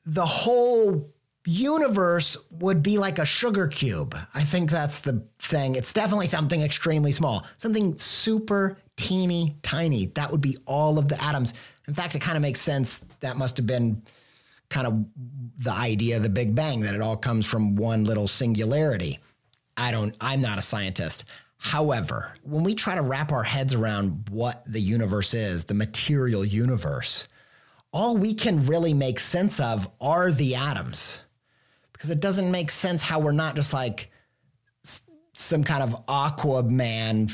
[0.06, 1.10] the whole
[1.46, 4.16] universe would be like a sugar cube.
[4.34, 5.76] I think that's the thing.
[5.76, 10.08] It's definitely something extremely small, something super teeny tiny.
[10.08, 11.54] That would be all of the atoms.
[11.88, 13.02] In fact, it kind of makes sense.
[13.22, 14.04] That must have been
[14.70, 15.04] kind of
[15.60, 19.20] the idea of the Big Bang, that it all comes from one little singularity.
[19.78, 21.26] I don't, I'm not a scientist.
[21.58, 26.46] However, when we try to wrap our heads around what the universe is, the material
[26.46, 27.28] universe,
[27.92, 31.24] all we can really make sense of are the atoms
[32.02, 34.10] because it doesn't make sense how we're not just like
[35.34, 37.32] some kind of aquaman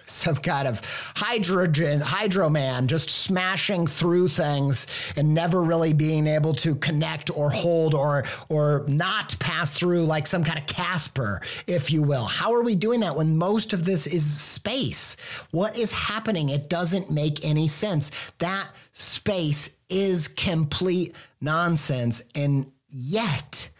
[0.06, 0.82] some kind of
[1.16, 7.48] hydrogen, hydro man, just smashing through things and never really being able to connect or
[7.48, 12.26] hold or or not pass through like some kind of Casper, if you will.
[12.26, 15.16] How are we doing that when most of this is space?
[15.50, 16.50] What is happening?
[16.50, 18.10] It doesn't make any sense.
[18.36, 23.70] That space is complete nonsense, and yet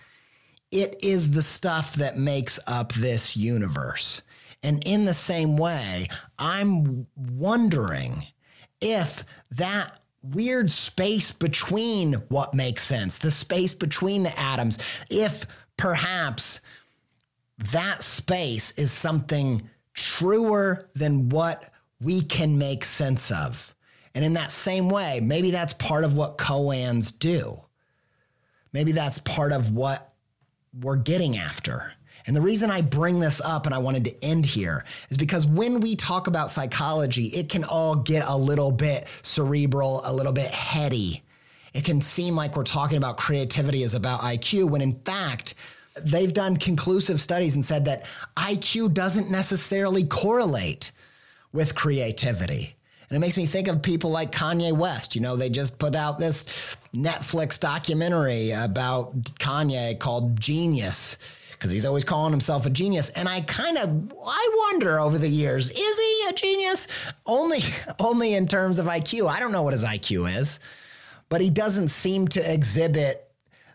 [0.70, 4.22] it is the stuff that makes up this universe.
[4.62, 6.08] And in the same way,
[6.38, 8.26] I'm wondering
[8.80, 15.46] if that weird space between what makes sense, the space between the atoms, if
[15.76, 16.60] perhaps
[17.72, 19.62] that space is something
[19.94, 23.74] truer than what we can make sense of.
[24.14, 27.60] And in that same way, maybe that's part of what koans do.
[28.72, 30.09] Maybe that's part of what
[30.78, 31.92] we're getting after.
[32.26, 35.46] And the reason I bring this up and I wanted to end here is because
[35.46, 40.32] when we talk about psychology, it can all get a little bit cerebral, a little
[40.32, 41.22] bit heady.
[41.72, 45.54] It can seem like we're talking about creativity is about IQ, when in fact,
[46.02, 48.06] they've done conclusive studies and said that
[48.36, 50.92] IQ doesn't necessarily correlate
[51.52, 52.76] with creativity.
[53.10, 55.16] And it makes me think of people like Kanye West.
[55.16, 56.46] You know, they just put out this
[56.94, 61.18] Netflix documentary about Kanye called Genius
[61.50, 63.10] because he's always calling himself a genius.
[63.10, 66.86] And I kind of I wonder over the years, is he a genius?
[67.26, 67.60] Only
[67.98, 69.28] only in terms of IQ.
[69.28, 70.60] I don't know what his IQ is,
[71.28, 73.26] but he doesn't seem to exhibit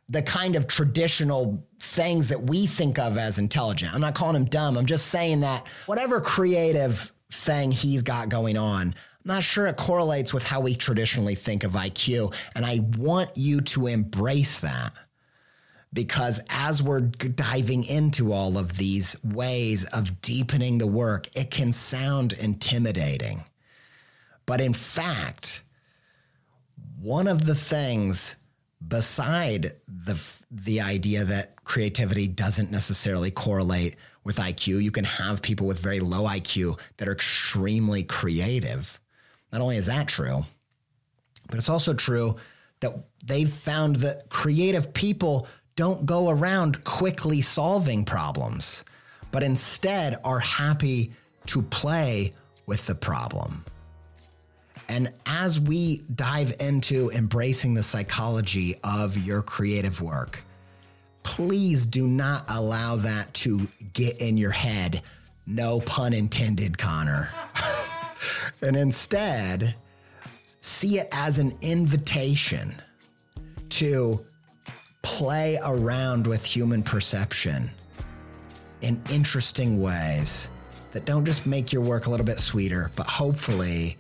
[0.08, 3.94] the kind of traditional things that we think of as intelligent.
[3.94, 4.78] I'm not calling him dumb.
[4.78, 8.96] I'm just saying that whatever creative thing he's got going on.
[9.26, 12.34] Not sure it correlates with how we traditionally think of IQ.
[12.54, 14.94] And I want you to embrace that
[15.94, 21.72] because as we're diving into all of these ways of deepening the work, it can
[21.72, 23.44] sound intimidating.
[24.46, 25.64] But in fact,
[27.00, 28.36] one of the things
[28.88, 30.22] beside the
[30.52, 36.00] the idea that creativity doesn't necessarily correlate with IQ, you can have people with very
[36.00, 39.00] low IQ that are extremely creative.
[39.56, 40.44] Not only is that true,
[41.48, 42.36] but it's also true
[42.82, 42.94] that
[43.24, 45.48] they've found that creative people
[45.78, 48.84] don't go around quickly solving problems,
[49.32, 51.14] but instead are happy
[51.46, 52.34] to play
[52.66, 53.64] with the problem.
[54.90, 60.44] And as we dive into embracing the psychology of your creative work,
[61.24, 65.02] please do not allow that to get in your head.
[65.48, 67.30] No pun intended, Connor.
[68.62, 69.76] And instead,
[70.58, 72.76] see it as an invitation
[73.70, 74.26] to
[75.02, 77.70] play around with human perception
[78.82, 80.50] in interesting ways
[80.92, 83.98] that don't just make your work a little bit sweeter, but hopefully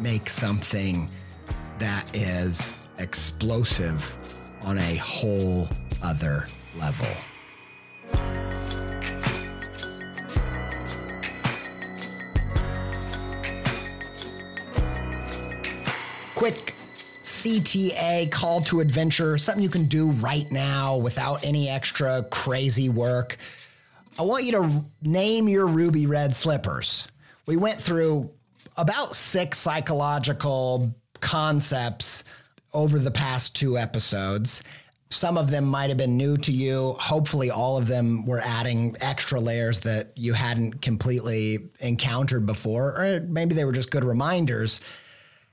[0.00, 1.08] make something
[1.78, 4.16] that is explosive
[4.64, 5.68] on a whole
[6.02, 6.46] other
[6.78, 7.08] level.
[16.42, 16.74] Quick
[17.22, 23.36] CTA call to adventure, something you can do right now without any extra crazy work.
[24.18, 27.06] I want you to name your ruby red slippers.
[27.46, 28.28] We went through
[28.76, 32.24] about six psychological concepts
[32.74, 34.64] over the past two episodes.
[35.10, 36.96] Some of them might have been new to you.
[36.98, 43.20] Hopefully, all of them were adding extra layers that you hadn't completely encountered before, or
[43.28, 44.80] maybe they were just good reminders.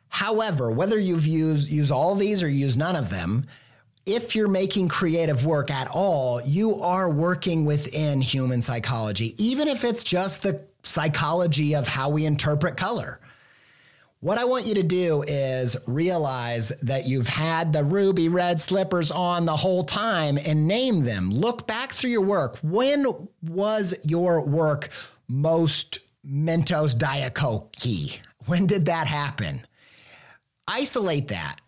[0.10, 3.46] However, whether you've used use all these or use none of them,
[4.06, 9.84] if you're making creative work at all, you are working within human psychology, even if
[9.84, 13.20] it's just the psychology of how we interpret color.
[14.22, 19.12] What I want you to do is realize that you've had the ruby red slippers
[19.12, 21.32] on the whole time and name them.
[21.32, 22.58] Look back through your work.
[22.62, 23.06] When
[23.42, 24.90] was your work
[25.30, 27.76] most Mentos Diet Coke?
[28.48, 29.66] When did that happen?
[30.70, 31.62] Isolate that.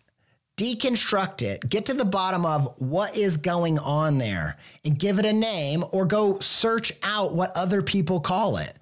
[0.56, 5.26] Deconstruct it, get to the bottom of what is going on there, and give it
[5.26, 8.76] a name or go search out what other people call it.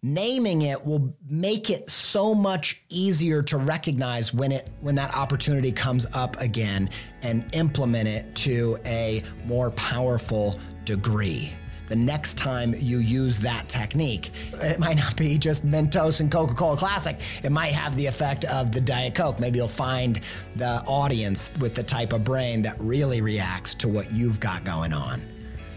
[0.00, 5.72] Naming it will make it so much easier to recognize when it when that opportunity
[5.72, 6.88] comes up again
[7.22, 11.52] and implement it to a more powerful degree
[11.88, 14.30] the next time you use that technique.
[14.54, 17.20] It might not be just Mentos and Coca Cola Classic.
[17.42, 19.38] It might have the effect of the Diet Coke.
[19.38, 20.20] Maybe you'll find
[20.56, 24.92] the audience with the type of brain that really reacts to what you've got going
[24.92, 25.20] on.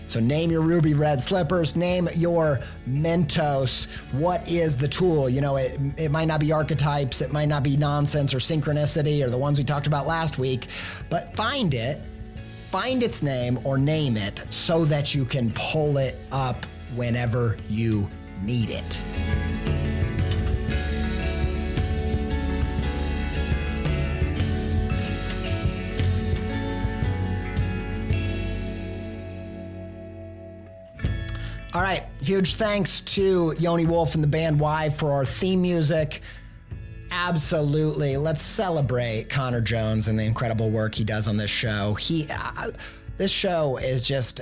[0.07, 3.87] So name your ruby red slippers, name your Mentos.
[4.13, 5.29] What is the tool?
[5.29, 9.21] You know, it, it might not be archetypes, it might not be nonsense or synchronicity
[9.21, 10.67] or the ones we talked about last week,
[11.09, 11.99] but find it,
[12.69, 16.65] find its name or name it so that you can pull it up
[16.95, 18.09] whenever you
[18.41, 19.01] need it.
[31.73, 32.03] All right.
[32.21, 34.89] Huge thanks to Yoni Wolf and the band WHY?
[34.89, 36.21] for our theme music.
[37.11, 38.17] Absolutely.
[38.17, 41.93] Let's celebrate Connor Jones and the incredible work he does on this show.
[41.95, 42.71] He, uh,
[43.17, 44.41] this show is just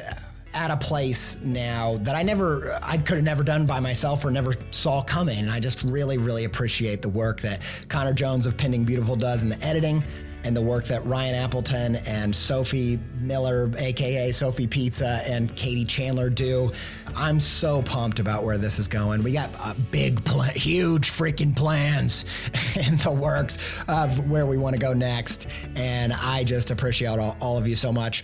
[0.53, 4.31] at a place now that I never, I could have never done by myself or
[4.31, 5.39] never saw coming.
[5.39, 9.43] And I just really, really appreciate the work that Connor Jones of Pending Beautiful does
[9.43, 10.03] in the editing
[10.45, 16.29] and the work that Ryan Appleton and Sophie Miller, aka Sophie Pizza, and Katie Chandler
[16.29, 16.71] do.
[17.15, 19.23] I'm so pumped about where this is going.
[19.23, 22.25] We got uh, big, pl- huge freaking plans
[22.75, 25.47] in the works of where we want to go next.
[25.75, 28.23] And I just appreciate all, all of you so much.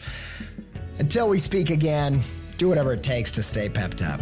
[0.99, 2.21] Until we speak again,
[2.57, 4.21] do whatever it takes to stay pepped up.